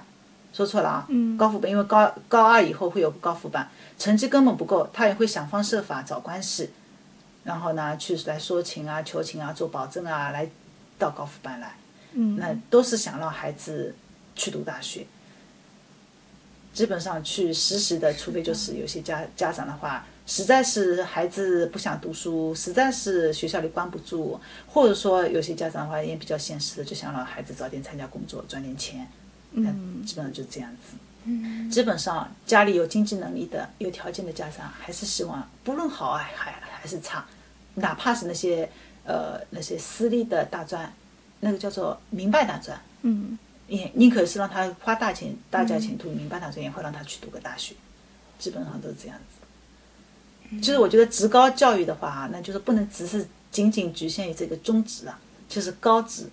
[0.59, 6.71] 说错了啊，高复班，因为高高二以后会有高复班，成绩根本不够，他也会想方设法找关系，
[7.45, 10.51] 然后呢去来说情啊、求情啊、做保证啊，来
[10.99, 11.77] 到高复班来，
[12.13, 13.95] 那都是想让孩子
[14.35, 15.07] 去读大学。
[16.73, 29.07] 基本上去实习的，除非就是有些家家长的话，实在是孩子不想读书，实在是学校里关不住，或者说有些家长的话也比较现实的，就想让孩子早点参加工作，赚点钱。
[29.53, 30.97] 嗯，基本上就这样子。
[31.25, 37.27] 嗯，基本上家里有经济能力的、有条件的家长，还是希望不论好啊还还是差，
[37.75, 38.71] 哪怕是那些
[39.05, 40.91] 呃那些私立的大专，
[41.41, 47.75] 那个叫做民办大专，嗯，也宁可是让他花大钱大价钱读民办大专，也会让他去读个大学。
[48.39, 50.59] 基本上都是这样子。
[50.63, 56.27] 其实我觉得职高教育的话，那就是不能只是仅仅局限于这个中职啊，就是高职，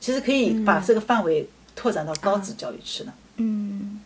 [0.00, 1.46] 其实可以把这个范围。
[1.80, 3.14] 拓展到高职教育去了。
[3.36, 3.98] 嗯，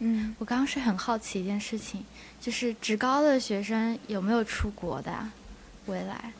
[0.00, 2.04] 嗯，我刚刚是很好奇一件事情，
[2.40, 5.12] 就是职高的学生有没有出国的？
[5.86, 6.32] 未来？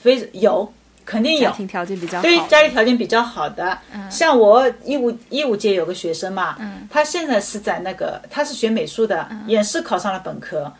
[0.00, 0.72] 非有，
[1.04, 1.50] 肯定有。
[1.50, 2.22] 家庭条件比较好。
[2.22, 3.76] 对，家里条件比较好的，
[4.08, 6.56] 像我一五一五届有个学生嘛，
[6.88, 10.72] 他现在是在那个，他是学美术的，也是考上了本科。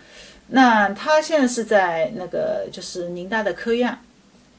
[0.47, 3.99] 那他现在是在那个就是宁大的科院，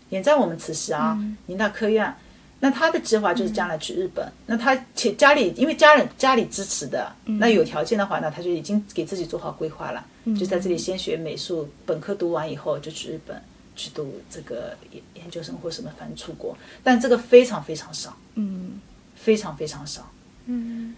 [0.10, 2.14] 也在我们慈溪啊，宁大科院。
[2.60, 4.28] 那他的计划就是将来去日本。
[4.48, 10.04] 那他且家里因为家人家里支持的，那有条件的话，那他就已经给自己做好规划了，
[10.40, 13.40] 就在这里先学美术，本科读完以后就去日本
[13.76, 16.58] 去读这个研研究生或什么，反正出国。
[16.84, 18.82] 但这个非常非常少，嗯，
[19.16, 20.12] 非常非常少，
[20.48, 20.96] 嗯，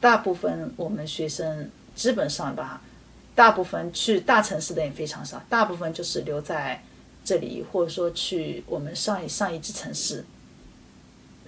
[0.00, 2.80] 大部分我们学生基本上吧，
[3.34, 6.80] 大部分去大城市的也非常少，大部分就是留在
[7.24, 10.24] 这里，或者说去我们上一上一级城市。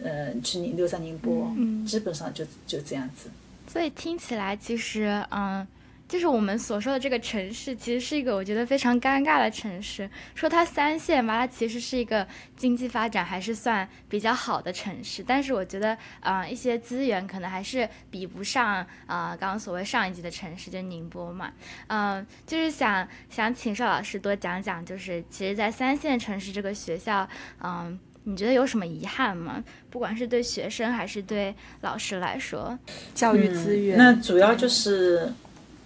[0.04, 3.30] 嗯，去宁留在宁波，嗯基本上就就这样子。
[3.68, 5.66] 所以听起来，其实，嗯，
[6.08, 10.10] 就是我们所说的这个城市，其实是一个我觉得非常尴尬的城市。
[10.34, 21.50] 说它三线吧，它其实是一个经济发展还是算比较好的城市，但是我觉得，嗯，一些资源可能还是比不上，啊，刚刚所谓上一级的城市，就宁波嘛。
[21.86, 27.26] 嗯，就是想想请邵老师多讲讲，就是其实，在三线城市这个学校，
[27.62, 27.98] 嗯。
[28.24, 29.62] 你觉得有什么遗憾吗？
[29.90, 32.78] 不管是对学生还是对老师来说，
[33.14, 35.32] 教育资源，那主要就是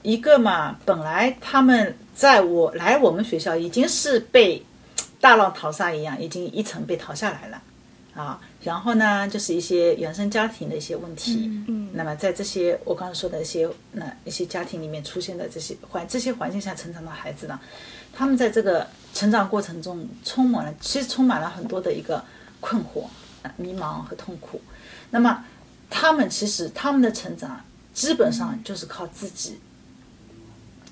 [0.02, 0.78] 一个嘛。
[0.84, 4.62] 本来他们在我来我们学校已经是被。
[5.18, 7.60] 大浪淘沙一样，已经一层被淘下来了
[8.14, 8.38] 啊。
[8.62, 11.50] 然后呢，就是一些原生家庭的一些问题。
[11.66, 17.58] 嗯那么在这些我刚才说的一些那一些家庭里面出现的这些环这些环境下成长的孩子呢，
[18.12, 18.86] 他们在这个
[19.16, 22.22] 成长过程中充满了，其实充满了很多的一个
[22.60, 23.06] 困惑、
[23.56, 24.60] 迷茫和痛苦。
[25.08, 25.42] 那么
[25.88, 27.64] 他们其实他们的成长
[27.94, 29.58] 基本上就是靠自己，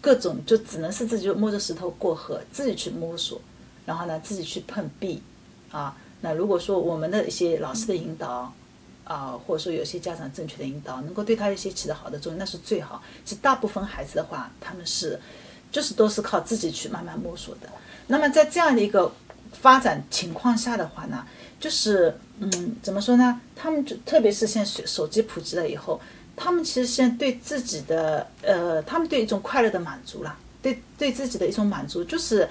[0.00, 3.38] 各种就只能是自己摸着石头过河，自己去摸索，
[3.84, 5.22] 然后呢自己去碰壁
[5.70, 5.94] 啊。
[6.22, 8.50] 那如果说我们的一些老师的引导
[9.04, 13.02] 啊，或者说有些家长正确的引导，能够对他一些起到好的作用，那是最好。
[13.22, 15.20] 其实大部分孩子的话，他们是
[15.70, 17.68] 就是都是靠自己去慢慢摸索的。
[18.06, 19.12] 那么在这样的一个
[19.52, 21.24] 发展情况下的话呢，
[21.58, 23.40] 就是嗯，怎么说呢？
[23.54, 26.00] 他们就特别是现在手机普及了以后，
[26.36, 32.48] 他们其实现在对自己的呃，他们对一种快乐的满足啦，对对自己的一种满足，就是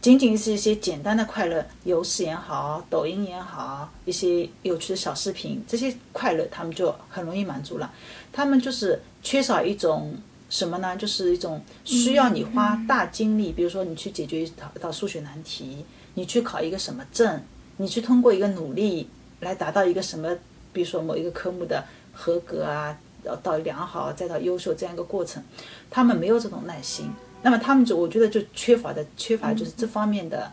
[0.00, 7.92] 仅仅是一些简单的快乐，游戏也好，抖音也好，一些有趣的小视频，这些快乐他们就很容易满足了。
[8.32, 10.14] 他们就是缺少一种
[10.50, 10.94] 什么呢？
[10.96, 17.40] 就是一种需要你花大精力，比如说你去解决一道数学难题，你去考一个什么证，
[17.78, 19.08] 你去通过一个努力
[19.40, 20.36] 来达到一个什么，
[20.72, 21.82] 比如说某一个科目的
[22.12, 22.98] 合格啊，
[23.42, 25.42] 到良好再到优秀这样一个过程，
[25.88, 27.10] 他们没有这种耐心。
[27.42, 30.50] 那么他们就我觉得就缺乏的缺乏就是这方面的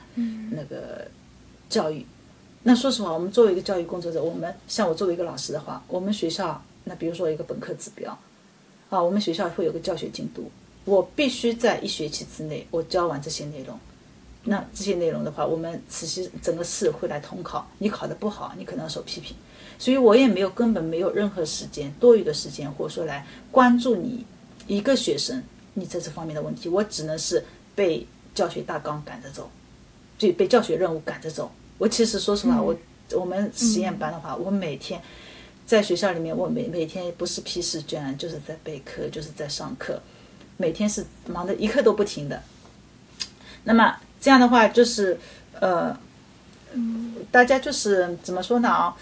[0.52, 1.06] 那个
[1.68, 2.06] 教育。
[2.64, 8.18] 那说实话，我们作为一个教育工作者，我们像我作为一个老师的话，我们学校那比如说一个本科指标，
[8.90, 10.50] 啊，我们学校会有个教学进度，
[10.86, 13.78] 我必须在一学期之内我教完这些内容。
[14.44, 19.36] 那这些内容的话，我们慈溪整个市会来统考，你考得不好，你可能要受批评。
[19.78, 24.26] 所以我也没有根本没有任何时间多余的时间，或者说来关注你
[24.66, 27.44] 一个学生你在这方面的问题，我只能是
[27.76, 29.50] 被教学大纲赶着走，
[30.18, 31.52] 就被教学任务赶着走。
[31.78, 32.74] 我其实说实话，我
[33.12, 35.02] 我们实验班的话，我每天
[35.68, 40.02] 在学校里面，我每每天不是批试卷，就是在备课，就是在上课，
[40.56, 42.42] 每天是忙得一刻都不停的。
[43.66, 45.20] 那么这样的话，就是
[45.60, 45.96] 呃，
[47.30, 48.96] 大家就是怎么说呢啊？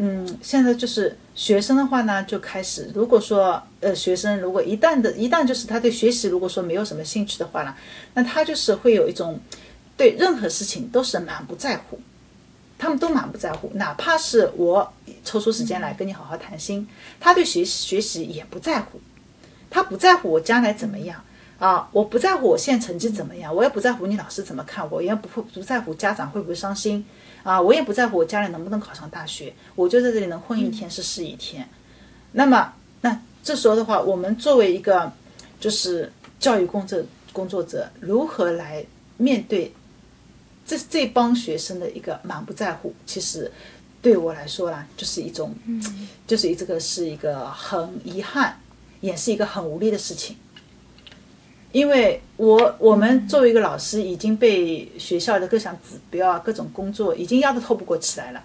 [0.00, 7.74] 嗯，现在就是学生的话呢，就开始，如果说呃，学生如果一旦的，一旦就是他对学习如果说没有什么兴趣的话呢，
[8.14, 9.40] 那他就是会有一种
[9.96, 12.00] 对任何事情都是满不在乎，
[12.78, 14.92] 他们都满不在乎，哪怕是我
[15.24, 19.00] 抽出时间来跟你好好谈心，他对学习学习也不在乎，
[19.68, 21.20] 他不在乎我将来怎么样
[21.58, 27.04] 啊，我不在乎我现在成绩怎么样，我也不在乎你老师怎么看我，也不会不在乎家长会不会伤心。
[27.44, 31.66] 啊，我也不在乎我将来能不能考上大学，我就在这里能混一天是是一天。
[32.32, 35.10] 那么，那这时候的话，我们作为一个
[35.58, 37.00] 就是教育工作
[37.32, 38.84] 工作者，如何来
[39.16, 39.72] 面对
[40.68, 42.94] 这这帮学生的一个满不在乎？
[43.06, 43.50] 其实
[44.02, 45.54] 对我来说啦，就是一种，
[46.26, 48.60] 就是这个是一个很遗憾，
[49.00, 50.36] 也是一个很无力的事情。
[51.72, 58.44] 因为我我们作为一个老师，已经被学校的各项指标啊、各种工作已经压得透不过气来了。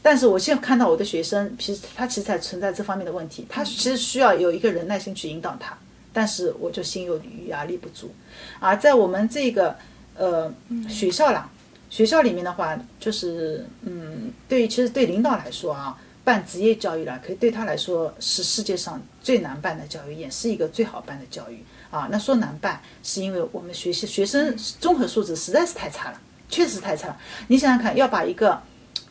[0.00, 5.76] 但是我现在看到我的学生，其实他其实还存在这方面的问题，他其实需要有一个人耐心去引导他。
[6.12, 8.10] 但是我就心有余而力不足。
[8.58, 9.76] 而在我们这个
[10.18, 10.52] 呃
[10.88, 11.48] 学校啦，
[11.88, 21.64] 学校里面的话，就是嗯，对于其实对领导来说啊，办职业教育啦，可以对他来说是世界上最难办的教育，也是一个最好办的教育。
[21.90, 27.16] 啊，那说难办，是因为我们学习学生综合素质实在是太差了，确实太差了。
[27.46, 28.60] 你想想看，要把一个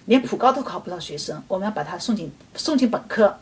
[0.06, 3.36] 连普高都考不到学生，我们要把他送进送进本科，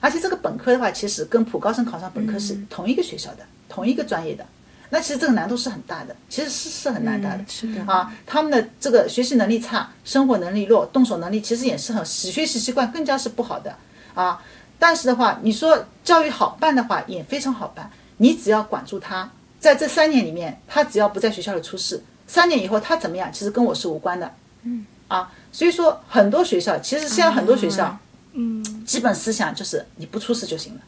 [0.00, 4.44] 而且这个本科的话，其实跟普高生考上本科是同一个学校的，同一个专业的。
[4.92, 7.44] 那其实这个难度是很大的，其实是是很难大的。
[7.48, 13.76] 是的啊，他们的这个学习能力差，生活能力弱，动手能力其实也是很学习习惯更加是不好的
[14.14, 14.42] 啊。
[14.78, 17.90] 但是的话，你说教育好办的话，也非常好办。
[18.16, 24.32] 你只要管住他，在这三年里面，他只要不在学校里出事，三年以后他怎么样，其实跟我是无关的。
[24.64, 27.96] 嗯，啊，所以说很多学校，其实现在很多学校，
[28.32, 30.80] 嗯，基本思想就是你不出事就行了。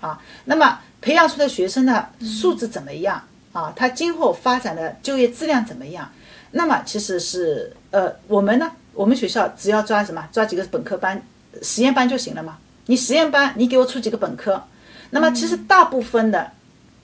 [0.00, 3.22] 啊，那么培养出的学生的素质怎么样？
[3.56, 6.10] 啊，他今后发展的就业质量怎么样？
[6.52, 11.22] 那么其实是呃，我们呢，我们学校只要抓什么，抓几个本科班、
[11.62, 12.58] 实验班就行了嘛。
[12.86, 14.62] 你实验班，你给我出几个本科，
[15.10, 16.52] 那么其实大部分的。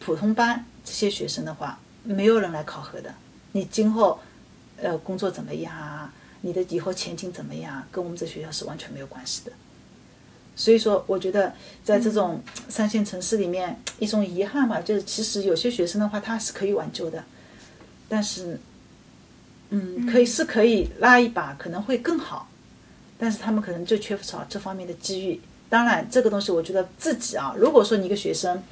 [0.05, 3.15] 普通班这些学生的话，没有人来考核的。
[3.53, 4.19] 你今后，
[4.83, 6.13] 呃，工作怎么样啊？
[6.41, 7.81] 你的以后前景怎么样？
[7.93, 9.53] 跟我们这学校是完全没有关系的。
[10.55, 17.25] 所以说，我觉得在这种三线城市里面，一种遗憾吧，就是其实有些学生的话，他是可以挽救的，
[18.09, 18.61] 但是
[19.71, 22.49] 嗯，可以是可以拉一把，可能会更好，
[23.19, 25.41] 但是他们可能就缺少这方面的机遇。
[25.71, 28.63] 当然，这个东西我觉得自己啊，如果说你一个学生，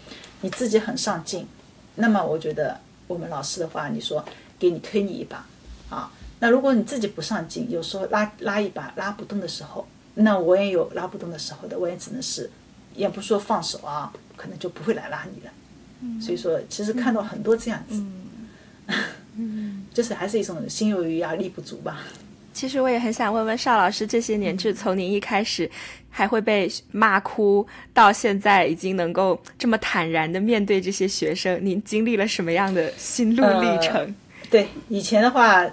[0.42, 1.46] 你自己很上进，
[1.94, 4.22] 那么我觉得我们老师的话，你说
[4.58, 5.46] 给你推你一把
[5.88, 6.12] 啊。
[6.40, 12.50] 那如果你自己不上进，有时候拉拉一把拉不动的时候，那我也有拉不动的时候的，我也只能是，
[12.94, 15.52] 也不说放手啊，可能就不会来拉你了。
[16.20, 18.02] 所以说，其实看到很多这样子，
[19.36, 21.98] 嗯 就是还是一种心有余而力不足吧。
[22.52, 25.70] 其实我也很想问问邵老师，这些年就从您一开始
[26.10, 34.14] 还会被骂哭，到现在已经能够这么坦然的面对这些学生，您经历了什么样的心路历程？
[34.50, 35.64] 对，以前的话，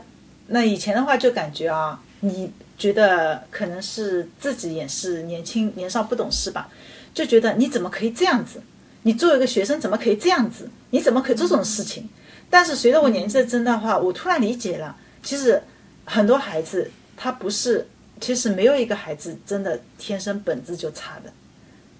[0.48, 6.70] 那以前的话就感觉啊，你觉得可能是自己也是年轻年少不懂事吧，
[7.14, 8.62] 就觉得你怎么可以这样子？
[9.04, 10.70] 你作为一个学生怎么可以这样子？
[10.92, 12.08] 你怎么可以做这种事情？
[12.50, 15.62] 但是随着我年纪的增大的话，我突然理解了，其实。
[16.10, 17.86] 很多孩子他不是，
[18.22, 21.30] 其实没有一个孩子真的天生本质就差的，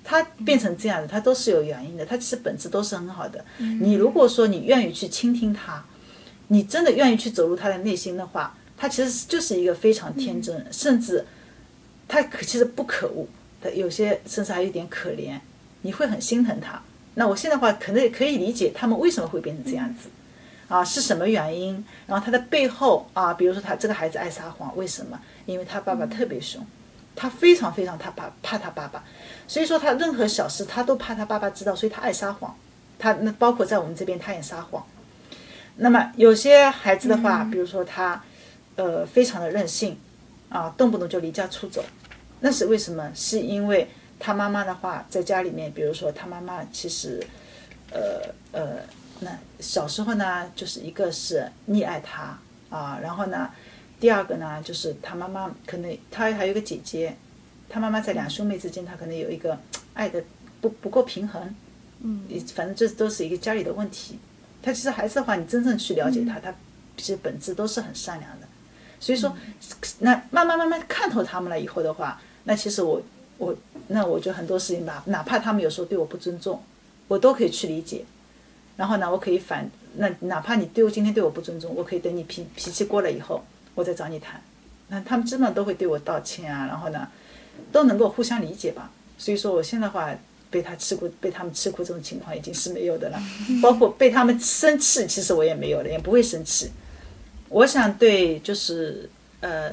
[0.02, 3.44] 他变成这样的，他都是有原因的，他其实本质都是很好的。
[3.58, 5.84] 你如果说你愿意去倾听他，
[6.48, 11.26] 你真的愿意去走入他的内心的话，他其实就是一个非常天真，甚至
[12.08, 13.28] 他可其实不可恶，
[13.62, 15.40] 他有些甚至还有点可怜，
[15.82, 16.82] 你会很心疼他。
[17.16, 20.10] 那我现在话可能也可以理解他们为什么会变成这样子。
[20.68, 21.82] 啊，是什么原因？
[22.08, 25.18] 然后他的背后啊，比如说他这个孩子爱撒谎，为什么？
[25.46, 26.62] 因为他爸爸特别凶，
[27.16, 29.02] 他非常非常他怕怕他爸爸，
[29.48, 32.54] 所以说他任何小事他都怕他爸爸知道，所以他爱撒谎。
[33.00, 34.86] 他那包括在我们这边他也撒谎。
[35.78, 38.22] 那么有些孩子的话，比如说他
[38.78, 39.98] 呃非常的任性
[40.48, 41.84] 啊，动不动就离家出走，
[42.40, 43.12] 那是为什么？
[43.14, 47.22] 是因为他妈妈的话在家里面，比如说他妈妈其实
[47.92, 48.78] 呃呃。
[49.20, 52.38] 那小时候呢，就是一个是溺爱他
[52.70, 53.50] 啊，然后呢，
[54.00, 57.18] 第二个呢，就是他妈妈可能他还有个姐姐，
[57.68, 59.58] 他妈妈在两兄妹之间，他可能有一个
[59.96, 60.24] 爱的
[60.62, 61.56] 不不够平衡，
[62.02, 64.20] 嗯，反正这都是一个家里的问题。
[64.62, 66.54] 他其实孩子的话，你真正去了解他，他
[66.96, 68.47] 其实本质都是很善良的。
[69.00, 69.36] 所以说，
[70.00, 73.02] 那慢慢慢慢看透他们了以后的话，那其实我
[73.38, 73.56] 我
[73.88, 76.62] 那我觉得很多事情吧，哪怕他们有时候对我不尊重，
[77.08, 78.04] 我都可以去理解。
[78.76, 83.44] 然后呢，我可以反那哪怕你对我今天对我不尊重，我可以等你脾脾气过了以后，
[83.76, 84.42] 我再找你谈。
[84.90, 87.08] 那他们基本上都会对我道歉啊，然后呢，
[87.72, 88.92] 都能够互相理解吧。
[89.18, 90.10] 所以说，我现在话
[90.50, 93.20] 被他吃苦，被他们吃苦这种情况已经是没有的了。
[93.62, 96.72] 包括被他们生气，其实我也没有了，也不会生气。
[97.50, 99.10] 我想对，就是
[99.42, 99.72] 呃。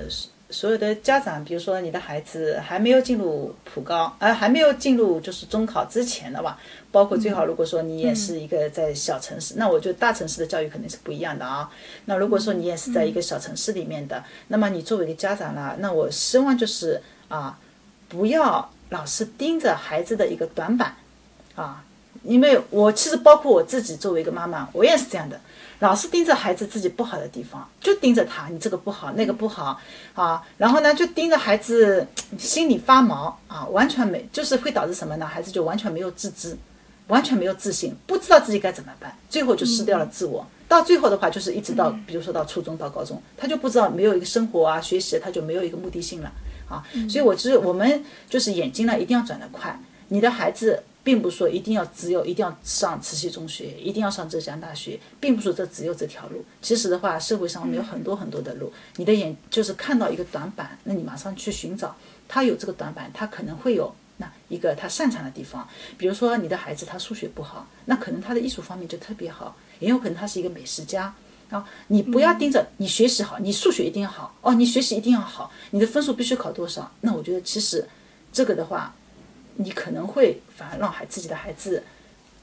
[0.50, 6.60] 所有的家长，比如说你的孩子还没有进入普高，呃，还没有进入就是中考之前的吧，
[6.92, 11.68] 包括最好如果说你也是一个在小城市，那我觉得大城市的教育肯定是不一样的啊。
[12.04, 17.58] 那如果说你也是在一个小城市里面的，那么你作为一个家长呢，那我希望就是啊，
[18.08, 20.94] 不要老是盯着孩子的一个短板
[21.56, 21.84] 啊，
[22.22, 25.40] 因为我其实包括我自己作为一个妈妈，我也是这样的。
[25.84, 29.78] 老是盯着孩子自己不好的地方，就盯着他，你这个不好，那个不好
[30.14, 32.06] 啊，然后呢，就盯着孩子
[32.38, 35.26] 心里发毛啊，完全没，就是会导致什么呢？
[35.26, 36.56] 孩子就完全没有自知，
[37.08, 40.46] 完全没有自信，不知道自己该怎么办，最后就失掉了自我。
[40.66, 46.32] 到最后的话，就是一直到，比如说到初中到高中，他就不知道没有一个生活啊，学习他就没有一个目的性了
[46.66, 46.82] 啊。
[47.10, 49.78] 所以，我其实我们就是眼睛呢，一定要转得快，
[50.08, 50.82] 你的孩子。
[51.04, 56.42] 并不是说一定要只有一定要上慈溪中学，一定要上浙江大学，并不是说这只有这条路。
[56.62, 58.72] 其实的话，社会上我们有很多很多的路。
[58.96, 61.94] 你的眼就是看到一个短板，那你马上去寻找
[62.26, 65.68] 他有这个短板，他可能会有那一个他擅长的地方。
[65.98, 71.14] 比如说你的孩子他数学不好，那可能他的艺术方面就特别好，也有可能他是一个美食家
[71.50, 71.68] 啊。
[71.88, 76.90] 你不要盯着你学习好，你数学一定要好哦，你学习一定要好，你的分数必须考多少？
[77.02, 77.86] 那我觉得其实
[78.32, 78.94] 这个的话。
[79.56, 81.82] 你可能会反而让孩自己的孩子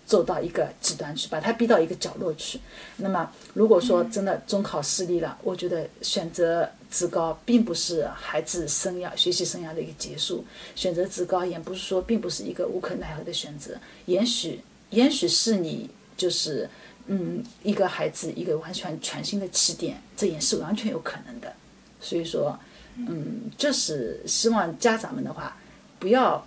[0.06, 2.60] 走到一个极端去，把他逼到一个角落去。
[2.98, 10.44] 那么，如果说真的中考失利了，我觉得选择职高并不是孩子生涯学习生涯的一个结束。
[10.76, 16.70] 选择职高也不是说并不是一个无可奈何的选择，也许也许是你就是
[17.06, 21.54] 嗯一个孩子一个完全全新的起点，这也是完全有可能的。
[22.02, 22.60] 所以说，
[22.98, 25.56] 嗯，就是希望家长们的话
[26.00, 26.46] 不要。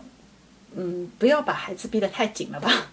[0.77, 2.89] 嗯，不要把孩子逼得太紧了吧，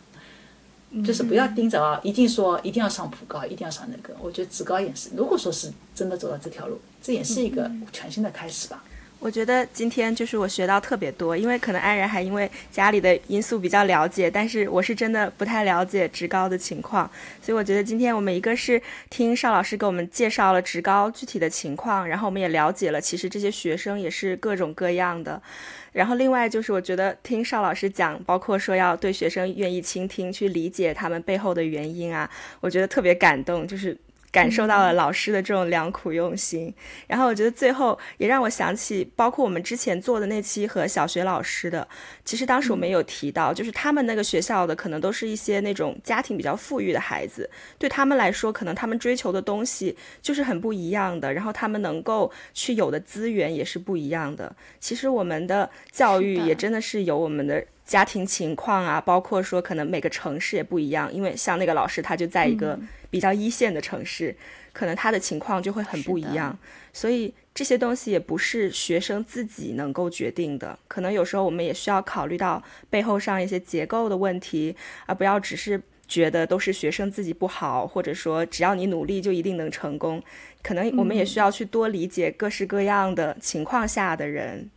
[1.06, 4.16] 就是不要盯着啊，一定说一定要上普高，一定要上那个。
[4.20, 8.84] 我觉得职高也是，如果说是真的走到这条路，这也是一个全新的开始吧。
[9.20, 17.08] 我觉得今天就是我学到特别多，因为可能安然还因为家里的因素比较了解，但是我是真的不太了解职高的情况，
[17.40, 18.82] 所以我觉得今天我们一个是
[19.12, 25.40] 听邵老师给我们介绍了职高具体的情况，然后我们也了解了其实这些学生也是各种各样的，
[25.92, 33.98] 然后另外就是我觉得听邵老师讲，包括说要对学生愿意倾听，去理解他们背后的原因啊，我觉得特别感动，就是。
[34.32, 36.74] 感受到了老师的这种良苦用心，
[37.08, 41.86] 然后我觉得最后也让我想起，包括我们之前做的那期和小学老师的，
[42.24, 54.56] 其实当时我们有提到，就是他们那个学校的可能都是一些那种家庭比较富裕的孩子，对他们来说，可能他们追求的东西就是很不一样的，然后他们能够去有的资源也是不一样的。
[54.80, 57.66] 其实我们的教育也真的是有我们的。
[57.92, 64.34] 家庭情况啊，包括说可能每个城市也不一样，因为像那个老师他就在一个比较一线的城市，
[64.72, 66.58] 可能他的情况就会很不一样。
[66.94, 74.74] 所以这些东西也不是学生自己能够决定的，可能有时候我们也需要考虑到背后上一些结构的问题，
[75.06, 80.24] 而不要只是觉得都是学生自己不好，或者说只要你努力就一定能成功。
[80.64, 84.70] 可能我们也需要去多理解各式各样的情况下的人。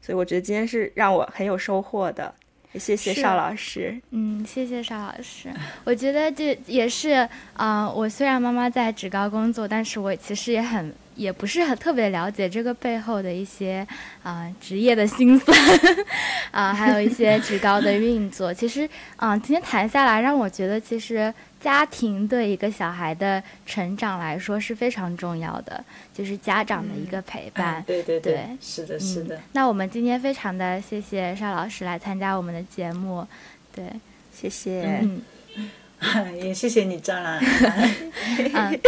[0.00, 2.32] 所以我觉得今天是让我很有收获的。
[2.74, 4.00] 谢谢邵老师。
[4.10, 5.50] 嗯，谢谢邵老师。
[5.84, 10.92] 我觉得这也是，啊，我虽然妈妈在职高工作，但是我其实也很。
[11.16, 13.86] 也不是很特别了解这个背后的一些
[14.22, 15.54] 啊职业的辛酸
[16.50, 18.54] 啊， 还有一些职高的运作。
[18.54, 25.84] 其实啊，今天谈下来，让我觉得其实家庭对一个小孩的成长来说是非常重要的，
[26.14, 27.84] 就是家长的一个陪伴。
[27.86, 29.38] 对对对，是的，是的。
[29.52, 33.26] 那我们今天非常的谢谢邵老师来参加我们的节目，
[33.74, 33.84] 对，
[34.32, 34.98] 谢谢。
[35.02, 35.20] 嗯。
[36.42, 37.38] 也谢谢你，张兰。
[38.54, 38.80] 嗯，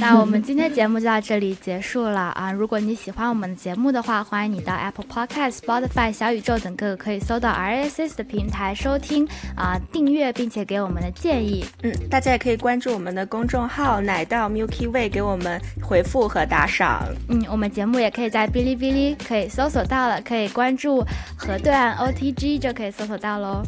[0.00, 2.52] 那我们今天节目就到这里结束了啊！
[2.52, 9.26] 如果你喜欢我们的节目的话，欢迎你到 Apple Podcast、Spotify、小宇宙等各个可以搜到 RSS 的平台收听
[9.56, 11.64] 啊，订阅并且给我们的建议。
[11.82, 17.02] 嗯，大家也可以关注我们的公众号“奶到 Milky Way”，给我们回复和打赏。
[17.28, 21.04] 嗯，我们节目也可以在哔哩哔哩可以搜索到了，可以关注
[21.36, 23.62] 河段 OTG 就可以搜索到喽。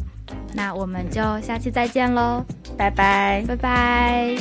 [0.53, 2.43] 那我们就下期再见喽，
[2.77, 4.35] 拜拜，拜拜。